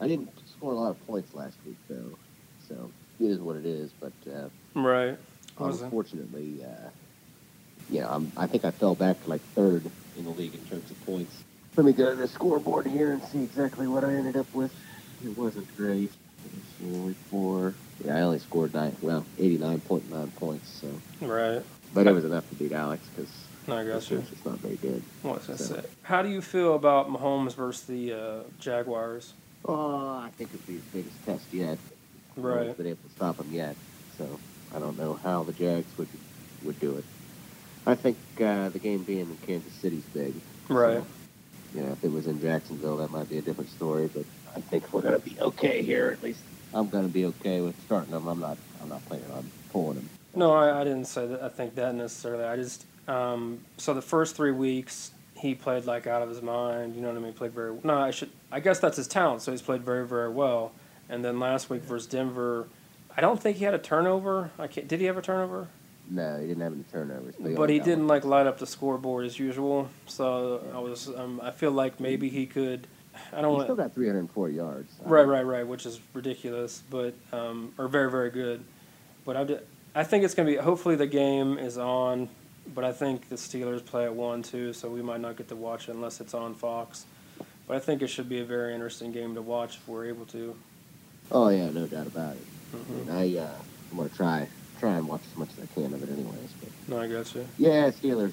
[0.00, 0.28] I didn't
[0.58, 2.16] score a lot of points last week though,
[2.68, 2.90] so
[3.20, 3.90] it is what it is.
[4.00, 5.16] But uh, Right.
[5.56, 5.84] What was it?
[5.84, 6.88] unfortunately, uh,
[7.90, 9.84] you know, I'm, I think I fell back to like third
[10.16, 11.42] in the league in terms of points.
[11.76, 14.72] Let me go to the scoreboard here and see exactly what I ended up with.
[15.24, 16.10] It wasn't great.
[16.44, 17.74] It was only four.
[18.04, 18.96] Yeah, I only scored nine.
[19.00, 20.68] Well, eighty-nine point nine points.
[20.80, 20.88] So,
[21.26, 21.62] Right.
[21.94, 23.30] but it was enough to beat Alex because
[23.66, 24.18] No, I got you.
[24.32, 25.02] it's not very good.
[25.22, 25.84] What was I So- say?
[26.02, 29.34] How do you feel about Mahomes versus the uh, Jaguars?
[29.64, 31.78] Oh, I think it'd be his biggest test yet.
[32.36, 32.76] Right.
[32.76, 33.76] been able to stop him yet.
[34.16, 34.38] So
[34.74, 36.08] I don't know how the Jags would
[36.64, 37.04] would do it.
[37.86, 40.34] I think uh, the game being in Kansas City's big.
[40.68, 40.98] Right.
[40.98, 41.06] So,
[41.74, 44.10] you know, if it was in Jacksonville, that might be a different story.
[44.12, 46.10] But I think we're gonna be okay here.
[46.10, 46.40] At least
[46.74, 48.26] I'm gonna be okay with starting them.
[48.26, 48.58] I'm not.
[48.82, 50.08] I'm not planning on pulling them.
[50.34, 51.42] No, I, I didn't say that.
[51.42, 52.44] I think that necessarily.
[52.44, 56.94] I just um, so the first three weeks he played like out of his mind.
[56.94, 57.32] You know what I mean?
[57.32, 57.76] Played very.
[57.84, 58.30] No, I should.
[58.50, 59.42] I guess that's his talent.
[59.42, 60.72] So he's played very very well.
[61.08, 62.68] And then last week versus Denver,
[63.16, 64.50] I don't think he had a turnover.
[64.58, 64.86] I can't.
[64.86, 65.68] Did he have a turnover?
[66.10, 67.34] No, he didn't have any turnovers.
[67.38, 68.08] But only he didn't one.
[68.08, 69.88] like light up the scoreboard as usual.
[70.06, 71.08] So I was.
[71.08, 72.86] Um, I feel like maybe he could.
[73.32, 74.92] I don't He still got 304 yards.
[75.02, 78.62] Right, right, right, which is ridiculous, but um, or very, very good.
[79.24, 79.58] But I.
[79.94, 80.56] I think it's gonna be.
[80.56, 82.28] Hopefully, the game is on,
[82.74, 85.56] but I think the Steelers play at one too, so we might not get to
[85.56, 87.06] watch it unless it's on Fox.
[87.66, 90.26] But I think it should be a very interesting game to watch if we're able
[90.26, 90.56] to.
[91.30, 92.42] Oh yeah, no doubt about it.
[92.74, 93.10] Mhm.
[93.10, 93.50] I uh,
[93.90, 94.48] I'm gonna try
[94.80, 96.52] try and watch as much as I can of it, anyways.
[96.60, 97.46] But No, I got you.
[97.58, 98.32] yeah, Steelers.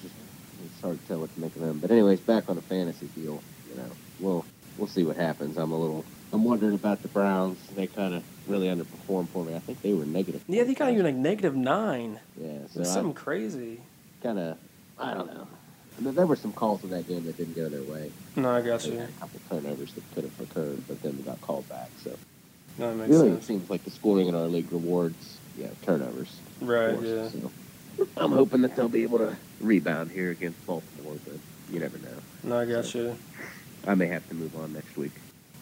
[0.66, 1.80] It's hard to tell what to make of them.
[1.80, 3.42] But anyways, back on the fantasy deal.
[3.70, 4.46] You know, we'll
[4.78, 5.58] we'll see what happens.
[5.58, 6.06] I'm a little.
[6.34, 7.58] I'm wondering about the Browns.
[7.76, 9.56] They kind of really underperformed for me.
[9.56, 10.44] I think they were negative.
[10.48, 12.20] Yeah, they got even like negative nine.
[12.42, 13.82] Yeah, so was I something crazy.
[14.26, 14.58] Kind of.
[14.98, 15.48] I don't know.
[16.00, 18.12] There- There were some calls in that game that didn't go their way.
[18.36, 18.98] No, I got They you.
[19.00, 21.90] had a couple turnovers that could have occurred, but then we got called back.
[22.04, 22.12] So
[22.78, 26.36] No, that makes really, it seems like the scoring in our league rewards, yeah, turnovers.
[26.60, 26.96] Right.
[26.96, 27.06] course.
[27.08, 27.30] Yeah.
[27.30, 27.52] So
[28.18, 31.38] I'm hoping that they'll be able to rebound here against Baltimore, but
[31.72, 32.18] you never know.
[32.44, 33.18] No, I got you.
[33.88, 35.14] I may have to move on next week.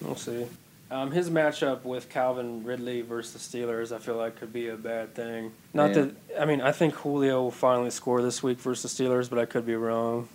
[0.01, 0.47] We'll see.
[0.93, 4.75] Um, his matchup with Calvin Ridley versus the Steelers, I feel like could be a
[4.77, 5.51] bad thing.
[5.73, 6.03] Not Yeah.
[6.03, 9.39] that I mean, I think Julio will finally score this week versus the Steelers, but
[9.39, 10.27] I could be wrong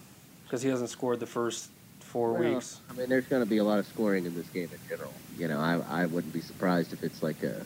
[0.43, 1.69] because he hasn't scored the first
[2.01, 2.81] four Well, weeks.
[2.91, 5.13] I mean, there's going to be a lot of scoring in this game in general.
[5.39, 7.65] You know, I I wouldn't be surprised if it's like a,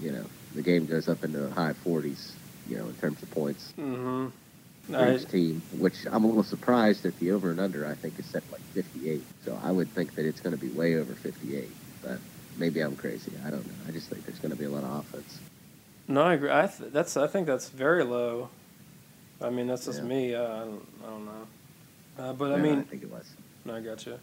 [0.00, 0.24] you know,
[0.56, 2.32] the game goes up into the high 40s.
[2.68, 4.92] You know, in terms of points Mm-hmm.
[4.92, 5.62] for each team.
[5.78, 8.62] Which I'm a little surprised that the over and under I think is set like
[8.74, 9.22] 58.
[9.44, 11.70] So I would think that it's going to be way over 58.
[12.06, 12.18] But
[12.56, 13.32] maybe I'm crazy.
[13.44, 13.72] I don't know.
[13.88, 15.38] I just think there's going to be a lot of offense.
[16.08, 16.50] no, I agree.
[16.50, 18.48] I th- that's I think that's very low.
[19.40, 20.08] I mean, that's just Yeah.
[20.08, 20.34] me.
[20.34, 21.46] Uh, I don't, I don't know.
[22.18, 23.26] Uh, but I Yeah, I think it was
[23.64, 24.18] no, I got you.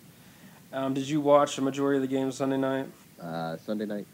[0.72, 2.88] Um, did you watch the majority of the game Sunday night
[3.22, 4.08] uh, Sunday night.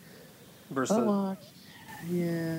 [0.71, 0.97] versus?
[0.97, 1.43] I watched.
[2.09, 2.57] Yeah,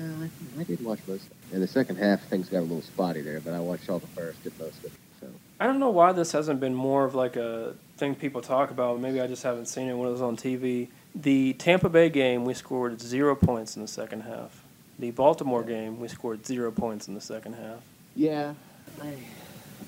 [0.57, 1.25] I, I did watch most.
[1.51, 4.07] In the second half, things got a little spotty there, but I watched all the
[4.07, 4.91] first, did most of it.
[5.19, 5.27] So
[5.59, 8.99] I don't know why this hasn't been more of like a thing people talk about.
[8.99, 10.87] Maybe I just haven't seen it when it was on TV.
[11.13, 14.63] The Tampa Bay game, we scored zero points in the second half.
[14.97, 17.79] The Baltimore game, we scored zero points in the second half.
[18.15, 18.53] yeah,
[19.01, 19.15] I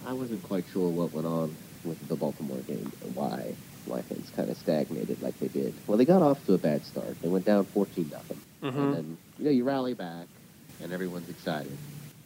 [0.05, 1.55] I wasn't quite sure what went on
[1.85, 3.53] with the Baltimore game and why
[3.85, 5.73] why things kind of stagnated like they did.
[5.87, 7.21] Well, they got off to a bad start.
[7.21, 8.79] They went down fourteen nothing, Mm-hmm.
[8.79, 10.27] and then you know you rally back,
[10.81, 11.77] and everyone's excited.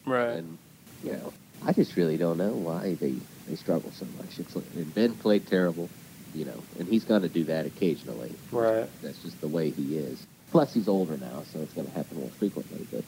[0.05, 0.37] Right.
[0.37, 0.57] And
[1.03, 1.33] you know,
[1.65, 3.15] I just really don't know why they
[3.47, 4.39] they struggle so much.
[4.39, 5.89] It's like, Ben played terrible,
[6.37, 8.31] you know, and he's going to do that occasionally.
[8.51, 8.87] Right.
[9.01, 10.25] That's just the way he is.
[10.51, 12.87] Plus, he's older now, so it's going to happen more frequently.
[12.91, 13.03] But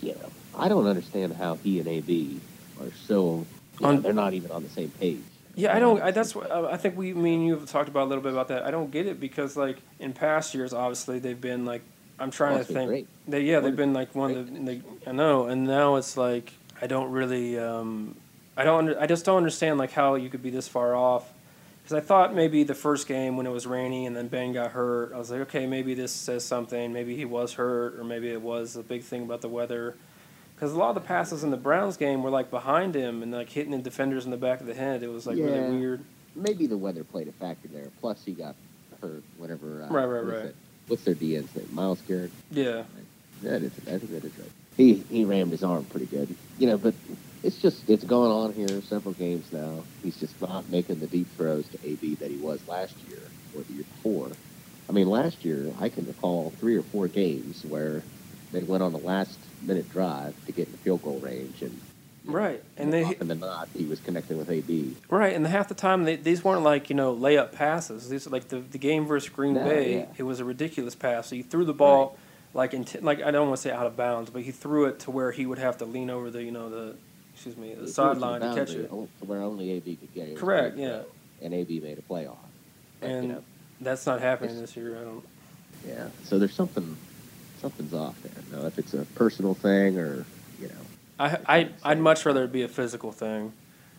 [0.00, 2.40] you know, I don't understand how he and AB
[2.80, 3.46] are so.
[3.78, 5.20] You know, On- they're not even on the same page.
[5.54, 6.02] Yeah, I don't.
[6.02, 8.32] I, that's what I think we, me and you have talked about a little bit
[8.32, 8.64] about that.
[8.64, 11.82] I don't get it because like in past years, obviously they've been like
[12.18, 12.88] I'm trying Plus, to think.
[12.88, 13.08] great.
[13.28, 14.60] They yeah, they've been like one of the.
[14.60, 17.58] They, I know, and now it's like I don't really.
[17.58, 18.16] Um,
[18.56, 18.78] I don't.
[18.88, 21.31] Under, I just don't understand like how you could be this far off.
[21.92, 24.70] Because I thought maybe the first game when it was rainy and then Ben got
[24.70, 26.90] hurt, I was like, okay, maybe this says something.
[26.90, 29.94] Maybe he was hurt, or maybe it was a big thing about the weather.
[30.54, 33.30] Because a lot of the passes in the Browns game were like behind him and
[33.30, 35.02] like hitting the defenders in the back of the head.
[35.02, 35.44] It was like Yeah.
[35.44, 36.00] really weird.
[36.34, 37.88] Maybe the weather played a factor there.
[38.00, 38.54] Plus, he got
[39.02, 39.82] hurt Whatever.
[39.82, 40.44] Uh, Right, right, what right.
[40.46, 40.56] it?
[40.86, 41.68] What's their DN's name?
[41.72, 42.30] Myles Garrett.
[42.50, 42.84] Yeah.
[43.42, 44.50] That is, I think that is right.
[44.78, 46.78] He he rammed his arm pretty good, you know.
[46.78, 46.94] But
[47.42, 49.82] it's just it's going on here several games now.
[50.02, 53.20] He's just not making the deep throws to AB that he was last year
[53.56, 54.30] or the year before.
[54.88, 58.02] I mean, last year I can recall three or four games where
[58.52, 61.80] they went on the last minute drive to get in the field goal range, and
[62.24, 62.62] Right.
[62.76, 64.94] And they often than not he was connecting with AB.
[65.08, 68.08] right, and half the time they, these weren't like, you know, layup passes.
[68.08, 70.06] These like the, the game versus Green No, Bay, yeah.
[70.16, 71.28] it was a ridiculous pass.
[71.28, 72.16] So he threw the ball
[72.54, 75.00] like in like I don't want to say out of bounds, but he threw it
[75.00, 76.94] to where he would have to lean over the, you know, the
[77.46, 78.90] excuse me, the He threw it to sideline to catch it.
[79.26, 80.36] where only AB could get it.
[80.36, 80.88] Correct, yeah.
[81.00, 81.04] throw.
[81.42, 82.36] and AB made a playoff.
[83.00, 83.42] But, And you know,
[83.80, 84.96] that's not happening this year.
[84.96, 85.24] I don't.
[85.86, 86.06] yeah.
[86.22, 86.96] So there's something,
[87.60, 88.32] something's off there.
[88.60, 90.24] Now, if it's a personal thing or
[90.60, 90.74] you know,
[91.18, 93.52] I I I'd much rather it be a physical thing,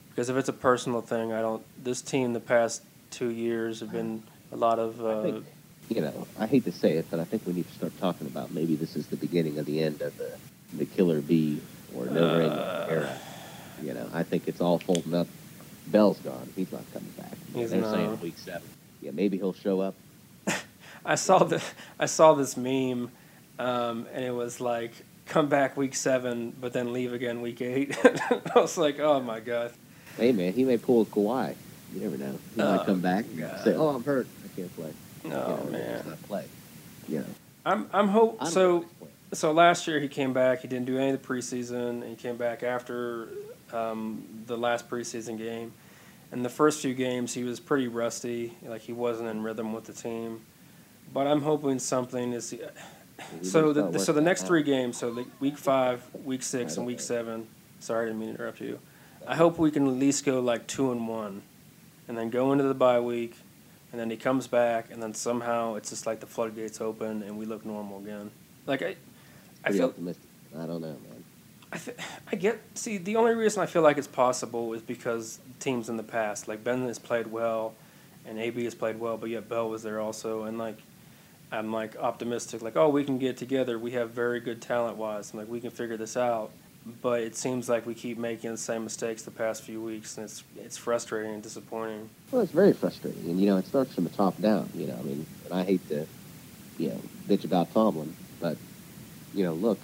[0.09, 1.63] because if it's a personal thing, I don't.
[1.83, 2.81] This team the past
[3.11, 4.23] two years have been
[4.53, 5.01] a lot of.
[5.01, 5.45] I Uh, think,
[5.89, 8.27] you know, I hate to say it, but I think we need to start talking
[8.27, 10.31] about maybe this is the beginning of the end of the
[10.73, 11.59] the Killer B
[11.95, 12.87] or No Ring Uh.
[12.89, 13.17] era.
[13.83, 15.27] You know, I think it's all folding up.
[15.87, 16.49] Bell's gone.
[16.55, 17.33] He's not coming back.
[17.53, 17.93] He's They're not.
[17.93, 18.67] saying week seven.
[19.01, 19.95] Yeah, maybe he'll show up.
[21.05, 21.61] I saw the
[21.99, 23.11] I saw this meme,
[23.59, 24.93] um, and it was like
[25.25, 27.97] come back week seven, but then leave again week eight.
[28.05, 29.73] I was like, oh my god.
[30.17, 31.55] Hey man, he may pull a Kawhi.
[31.93, 32.39] You never know.
[32.55, 33.63] He Oh, might come back and God.
[33.63, 34.27] say, "Oh, I'm hurt.
[34.45, 34.93] I can't play."
[35.25, 35.93] No you know, Oh, man.
[35.97, 36.45] Just not play.
[37.07, 37.25] You know.
[37.65, 39.07] I'm I'm hope I don't know so.
[39.33, 40.61] So last year he came back.
[40.61, 41.89] He didn't do any of the preseason.
[42.01, 43.29] And He came back after
[43.73, 45.73] um, the last preseason game.
[46.31, 48.53] And the first few games he was pretty rusty.
[48.63, 50.41] Like he wasn't in rhythm with the team.
[51.13, 52.55] But I'm hoping something is.
[53.43, 54.97] So the so the next three games.
[54.97, 57.47] So the week five, week six, and week seven.
[57.79, 58.79] Sorry, I didn't mean to interrupt you.
[59.27, 61.43] I hope we can at least go like two and one,
[62.07, 63.37] and then go into the bye week,
[63.91, 67.37] and then he comes back, and then somehow it's just like the floodgates open and
[67.37, 68.31] we look normal again.
[68.65, 68.95] Like I, I
[69.63, 70.29] Pretty feel optimistic.
[70.57, 71.12] I don't know, man.
[71.73, 71.97] I, th-
[72.31, 75.97] I get see the only reason I feel like it's possible is because teams in
[75.97, 77.73] the past like Ben has played well,
[78.27, 80.77] and AB has played well, but yet Bell was there also, and like
[81.51, 85.33] I'm like optimistic, like oh we can get together, we have very good talent wise,
[85.33, 86.51] like we can figure this out,
[87.01, 90.25] but it seems like we keep making the same mistakes the past few weeks, and
[90.25, 92.07] it's it's frustrating and disappointing.
[92.31, 94.69] Well, it's very frustrating, and you know, it starts from the top down.
[94.75, 96.05] You know, I mean, and I hate to,
[96.77, 98.57] you know, bitch about Tomlin, but
[99.33, 99.79] you know, look,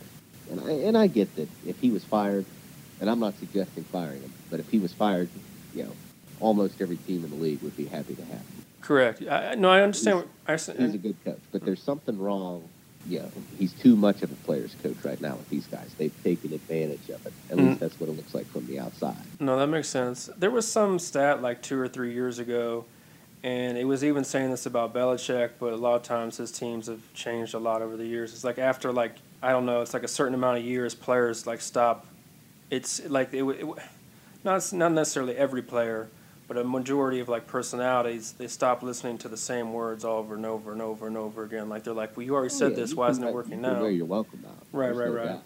[0.51, 2.45] and I and I get that if he was fired,
[3.01, 5.29] and I'm not suggesting firing him, but if he was fired,
[5.75, 5.91] you know,
[6.39, 8.63] almost every team in the league would be happy to have him.
[8.81, 9.21] Correct.
[9.27, 10.17] I, no, I understand.
[10.17, 12.63] what- I, He's a good coach, but there's something wrong.
[13.07, 15.89] You know, he's too much of a player's coach right now with these guys.
[15.97, 17.33] They've taken advantage of it.
[17.49, 17.67] At Mhm.
[17.69, 19.15] least that's what it looks like from the outside.
[19.39, 20.29] No, that makes sense.
[20.37, 22.85] There was some stat like two or three years ago,
[23.43, 26.87] and it was even saying this about Belichick, but a lot of times his teams
[26.87, 28.33] have changed a lot over the years.
[28.33, 31.47] It's like after like I don't know, it's like a certain amount of years, players
[31.47, 32.05] like stop.
[32.69, 33.65] It's like it, it
[34.43, 36.09] not not necessarily every player,
[36.47, 40.45] but a majority of like personalities they stop listening to the same words over and
[40.45, 41.69] over and over and over again.
[41.69, 42.93] Like they're like, "Well, you already Oh, said yeah, this.
[42.93, 44.57] Why isn't it working now?" wear your welcome out.
[44.71, 45.25] Right, There's right, no right.
[45.25, 45.43] doubt.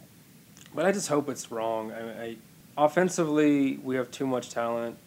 [0.75, 1.91] But I just hope it's wrong.
[1.91, 2.35] I, I,
[2.77, 4.97] offensively, we have too much talent.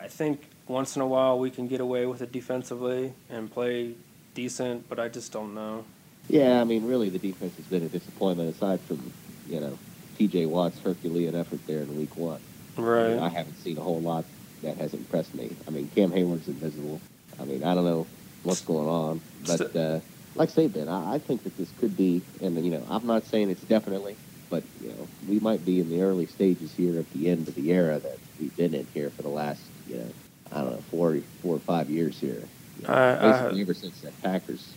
[0.00, 3.94] I think once in a while we can get away with it defensively and play
[4.34, 5.84] decent, but I just don't know.
[6.28, 9.12] Yeah, I mean, really, the defense has been a disappointment aside from,
[9.48, 9.78] you know,
[10.16, 10.46] T.J.
[10.46, 12.40] Watt's Herculean effort there in week one.
[12.76, 12.80] I,
[13.14, 14.24] mean, I haven't seen a whole lot
[14.62, 15.50] that has impressed me.
[15.66, 17.00] I mean, Cam Hayward's invisible.
[17.38, 18.06] I mean, I don't know
[18.44, 19.20] what's going on.
[19.46, 20.00] But, uh,
[20.34, 23.06] like I say, Ben, I, I think that this could be, and, you know, I'm
[23.06, 24.16] not saying it's definitely,
[24.48, 27.54] but, you know, we might be in the early stages here at the end of
[27.54, 30.08] the era that we've been in here for the last, you know,
[30.52, 32.42] I don't know, four, four or five years here.
[32.80, 34.74] You know, I- I- basically, ever since that Packers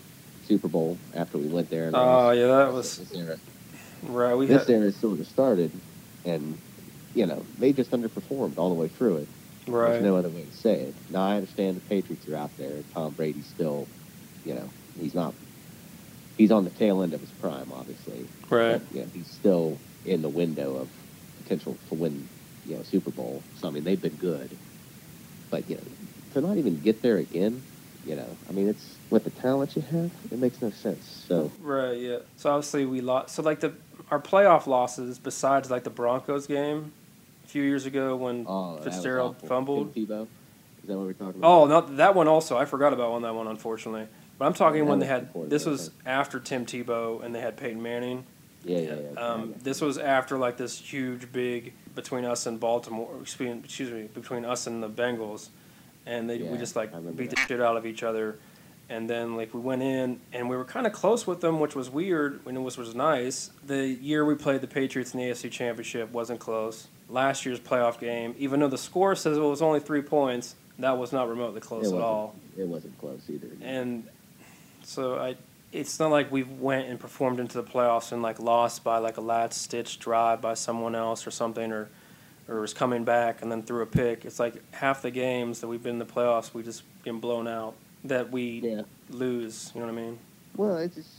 [0.47, 1.91] Super Bowl after we went there.
[1.93, 3.37] Oh, yeah, that was- This era,
[4.03, 5.71] Right, we this had, era sort of started,
[6.25, 6.57] and
[7.15, 9.27] you know they just underperformed all the way through it.
[9.67, 9.91] right.
[9.93, 10.95] There's no other way to say it.
[11.09, 12.83] Now I understand the Patriots are out there.
[12.93, 13.87] Tom Brady's still,
[14.45, 14.69] you know,
[14.99, 15.33] he's not.
[16.37, 18.27] He's on the tail end of his prime, obviously.
[18.49, 18.73] Right.
[18.73, 20.89] But, you know, he's still in the window of
[21.41, 22.27] potential to win,
[22.67, 23.41] you know, Super Bowl.
[23.59, 24.49] So I mean, they've been good,
[25.49, 25.83] but you know,
[26.33, 27.63] to not even get there again,
[28.05, 31.25] you know, I mean, it's with the talent you have, it makes no sense.
[31.27, 32.17] So Right, yeah.
[32.37, 33.35] So obviously we lost.
[33.35, 33.73] So like the
[34.11, 36.91] our playoff losses, besides like the Broncos game
[37.43, 39.93] a few years ago when oh, Fitzgerald fumbled.
[39.93, 40.21] Tim Tebow,
[40.83, 41.47] is that what we're talking about?
[41.47, 42.27] Oh, not that one.
[42.27, 43.47] Also, I forgot about one that one.
[43.47, 45.29] Unfortunately, but I'm talking Yeah, when they had.
[45.49, 48.25] This was after Tim Tebow and they had Peyton Manning.
[48.63, 49.19] yeah, yeah, yeah.
[49.19, 53.09] Um, this was after like this huge big between us and Baltimore.
[53.21, 55.49] Excuse me between us and the Bengals,
[56.05, 58.37] and they we just like beat the shit out of each other.
[58.87, 61.75] And then like we went in and we were kind of close with them, which
[61.75, 63.49] was weird and it was was nice.
[63.65, 66.87] The year we played the Patriots in the AFC Championship wasn't close.
[67.09, 70.97] Last year's playoff game, even though the score says it was only three points, that
[70.97, 72.35] was not remotely close at all.
[72.57, 73.47] It wasn't close either.
[73.61, 74.07] And
[74.83, 75.35] so I,
[75.71, 79.17] it's not like we went and performed into the playoffs and like lost by like
[79.17, 81.89] a last stitch drive by someone else or something, or
[82.47, 84.25] or was coming back and then threw a pick.
[84.25, 87.47] It's like half the games that we've been in the playoffs, we just get blown
[87.47, 87.75] out.
[88.03, 88.81] That we yeah.
[89.09, 89.71] lose.
[89.73, 90.19] You know what I mean?
[90.55, 91.09] Well, it's just,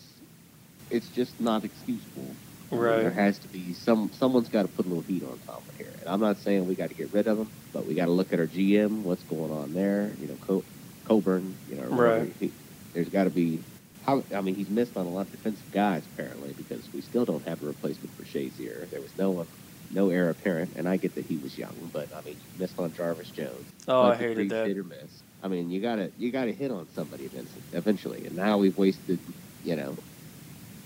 [0.89, 2.35] it's just not excusable.
[2.71, 3.03] Right.
[3.03, 4.11] there has to be some.
[4.13, 5.93] Someone's got to put a little heat on Tomlin here.
[6.01, 8.11] And I'm not saying we got to get rid of him, but we got to
[8.11, 9.03] look at our GM.
[9.03, 10.11] What's going on there?
[10.21, 10.65] You know, Co-
[11.05, 11.43] Colbert.
[11.71, 11.85] You know.
[11.89, 12.33] Right.
[12.41, 12.51] He,
[12.93, 13.63] there's got to be.
[14.05, 17.25] How, I mean, he's missed on a lot of defensive guys apparently because we still
[17.25, 18.89] don't have a replacement for Shazier.
[18.91, 19.47] There was no one,
[19.91, 22.79] no heir apparent, and I get that he was young, but I mean, he missed
[22.79, 23.67] on Jarvis Jones.
[23.89, 24.67] Oh, I hated that.
[24.67, 25.23] Hit or miss.
[25.43, 27.29] I mean, you gotta you gotta hit on somebody
[27.73, 29.19] eventually- and now we've wasted,
[29.65, 29.97] you know,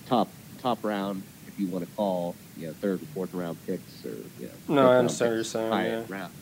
[0.07, 0.29] top
[0.59, 4.11] top round if you want to call, you know, third and fourth round picks or
[4.39, 4.75] you know.
[4.75, 6.05] No, I understand what you're saying, yeah.
[6.09, 6.33] round.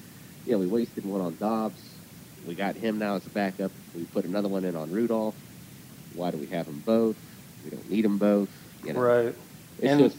[0.46, 1.82] Yeah, we wasted one on Dobbs.
[2.46, 3.70] We got him now as a backup.
[3.94, 5.34] We put another one in on Rudolph.
[6.14, 7.16] Why do we have them both?
[7.64, 8.48] We don't need them both.
[8.84, 9.34] You know, Right.
[9.78, 10.16] it's And- just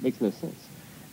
[0.00, 0.54] makes no sense.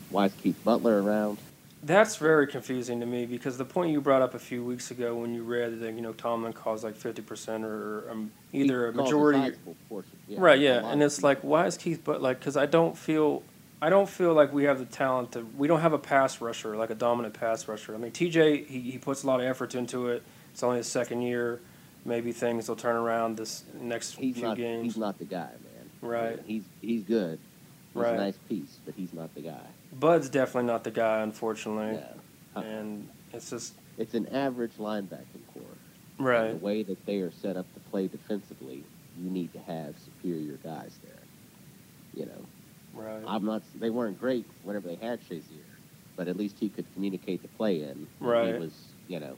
[0.10, 1.38] Why is Keith Butler around?
[1.84, 5.16] That's very confusing to me because the point you brought up a few weeks ago
[5.16, 8.94] when you read that you know Tomlin calls like fifty percent or um, either a
[8.94, 9.56] majority,
[9.88, 10.12] portion.
[10.28, 10.60] Yeah, right?
[10.60, 13.44] Yeah, and it's like why is Keith but like because I don't feel
[13.80, 16.76] I don't feel like we have the talent to we don't have a pass rusher
[16.76, 17.94] like a dominant pass rusher.
[17.94, 20.24] I mean TJ he, he puts a lot of effort into it.
[20.52, 21.62] It's only his second year.
[22.06, 24.84] Maybe things will turn around this next he's few not games.
[24.84, 25.90] he's not the guy, man.
[26.02, 26.40] Right.
[26.46, 27.38] He's he's good.
[27.94, 28.14] He's Right.
[28.14, 29.62] a nice piece, but he's not the guy.
[29.94, 31.96] Bud's definitely not the guy, unfortunately,
[32.56, 32.62] Yeah.
[32.62, 35.64] And it's just It's an average linebacking corps.
[36.20, 36.52] right.
[36.52, 38.84] And the way that they are set up to play defensively,
[39.20, 41.14] you need to have superior guys there.
[42.14, 42.46] You know,
[42.94, 43.24] Right.
[43.28, 43.62] I'm not.
[43.80, 45.64] They weren't great whenever they had Shazier,
[46.16, 48.08] but at least he could communicate the play in.
[48.20, 48.54] Right.
[48.54, 48.74] He was,
[49.08, 49.36] you know,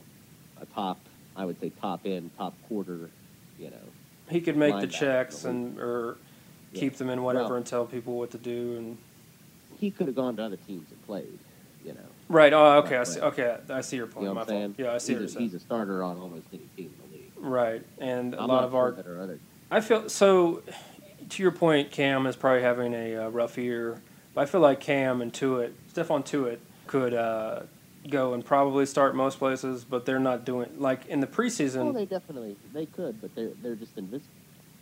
[0.61, 0.97] a top.
[1.35, 3.09] I would say top end, top quarter.
[3.57, 3.77] You know,
[4.29, 6.17] He could make the checks and or
[6.71, 6.79] Yeah.
[6.81, 8.97] keep them in whatever Well- and tell people what to do and
[9.79, 11.39] he could have gone to other teams and played.
[11.85, 12.51] You know, right.
[12.51, 12.97] Oh, okay.
[12.97, 13.21] I see.
[13.21, 14.23] Okay, I see your point.
[14.23, 14.75] you know My what I'm saying?
[14.77, 15.39] Yeah, I see he's a.
[15.39, 17.31] He's a starter on almost any team in the league.
[17.37, 18.91] Right, and a I'm lot of sure our.
[18.91, 19.39] that other
[19.71, 20.61] I feel so.
[21.29, 24.01] To your point, Cam is probably having a uh, rough year,
[24.33, 26.57] but I feel like Cam and Tuitt, Stephon Tuitt,
[26.87, 27.61] could uh,
[28.09, 31.93] go and probably start most places, but they're not doing like in the Oh, preseason.
[31.93, 34.33] they definitely they could, but they're they're just invisible.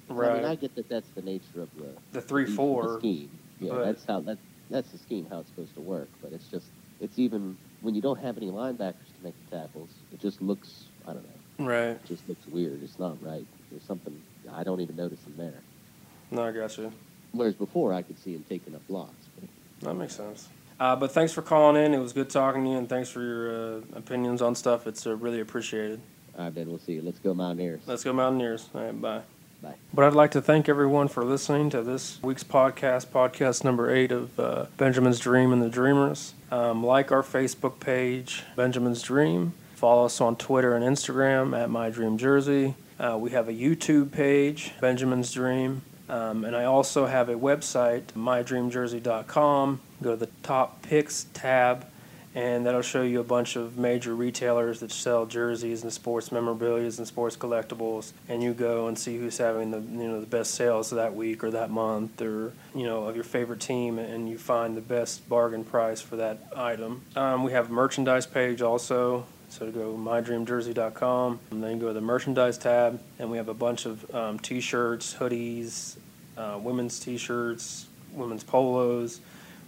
[0.10, 0.36] I right.
[0.38, 2.98] mean, I get that that's the nature of the the three the four.
[3.00, 3.30] scheme.
[3.60, 4.38] Yeah, that's how that
[4.70, 6.10] that's the scheme how it's supposed to work.
[6.22, 6.68] But it's just
[7.00, 10.86] it's even when you don't have any linebackers to make the tackles, it just looks
[11.08, 11.24] I don't
[11.60, 11.90] know, Right.
[11.92, 12.82] it just looks weird.
[12.84, 13.46] It's not right.
[13.72, 14.20] There's something
[14.52, 15.62] I don't even notice them there.
[16.32, 16.92] No, I got you.
[17.32, 19.14] Whereas before, I could see him taking up blocks.
[19.82, 20.50] That makes sense.
[20.80, 21.94] Uh, but thanks for calling in.
[21.94, 24.88] It was good talking to you, and thanks for your uh, opinions on stuff.
[24.88, 26.00] It's uh, really appreciated.
[26.38, 27.02] all right, Ben, we'll see you.
[27.02, 27.82] Let's go Mountaineers.
[27.86, 28.70] Let's go Mountaineers.
[28.74, 29.22] All right, bye.
[29.62, 29.76] Bye.
[29.94, 34.12] But I'd like to thank everyone for listening to this week's podcast, podcast number eight
[34.12, 36.34] of uh, Benjamin's Dream and the Dreamers.
[36.52, 39.54] Um, like our Facebook page, Benjamin's Dream.
[39.76, 42.76] Follow us on Twitter and Instagram at My Dream Jersey.
[43.00, 45.82] Uh, we have a YouTube page, Benjamin's Dream.
[46.10, 49.82] Um, and I also have a website, mydreamjersey.com.
[50.02, 51.86] Go to the top picks tab,
[52.38, 56.84] and that'll show you a bunch of major retailers that sell jerseys and sports memorabilia
[56.84, 58.12] and sports collectibles.
[58.30, 61.44] And you go and see who's having the you know the best sales that week
[61.44, 65.28] or that month, or you know of your favorite team, and you find the best
[65.28, 67.02] bargain price for that item.
[67.16, 69.26] Um, we have a merchandise page also.
[69.50, 73.88] So go mydreamjersey.com, and then go to the merchandise tab, and we have a bunch
[73.88, 75.96] of um, t-shirts, hoodies,
[76.38, 79.22] uh, women's t-shirts, women's polos.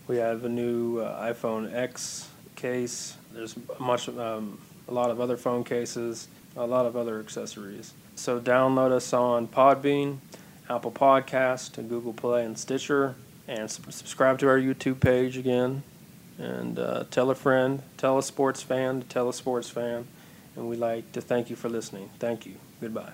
[0.08, 2.29] We have a new uh, iPhone X
[2.60, 3.16] case.
[3.34, 7.94] There's much, um, a lot of other phone cases, a lot of other accessories.
[8.16, 10.18] So download us on Podbean,
[10.70, 13.16] Apple Podcast, and Google Play and Stitcher,
[13.48, 15.84] and sub- subscribe to our YouTube page again.
[16.38, 20.08] And uh, tell a friend, tell a sports fan, tell a sports fan.
[20.56, 22.10] And we'd like to thank you for listening.
[22.20, 22.56] Thank you.
[22.82, 23.12] Goodbye.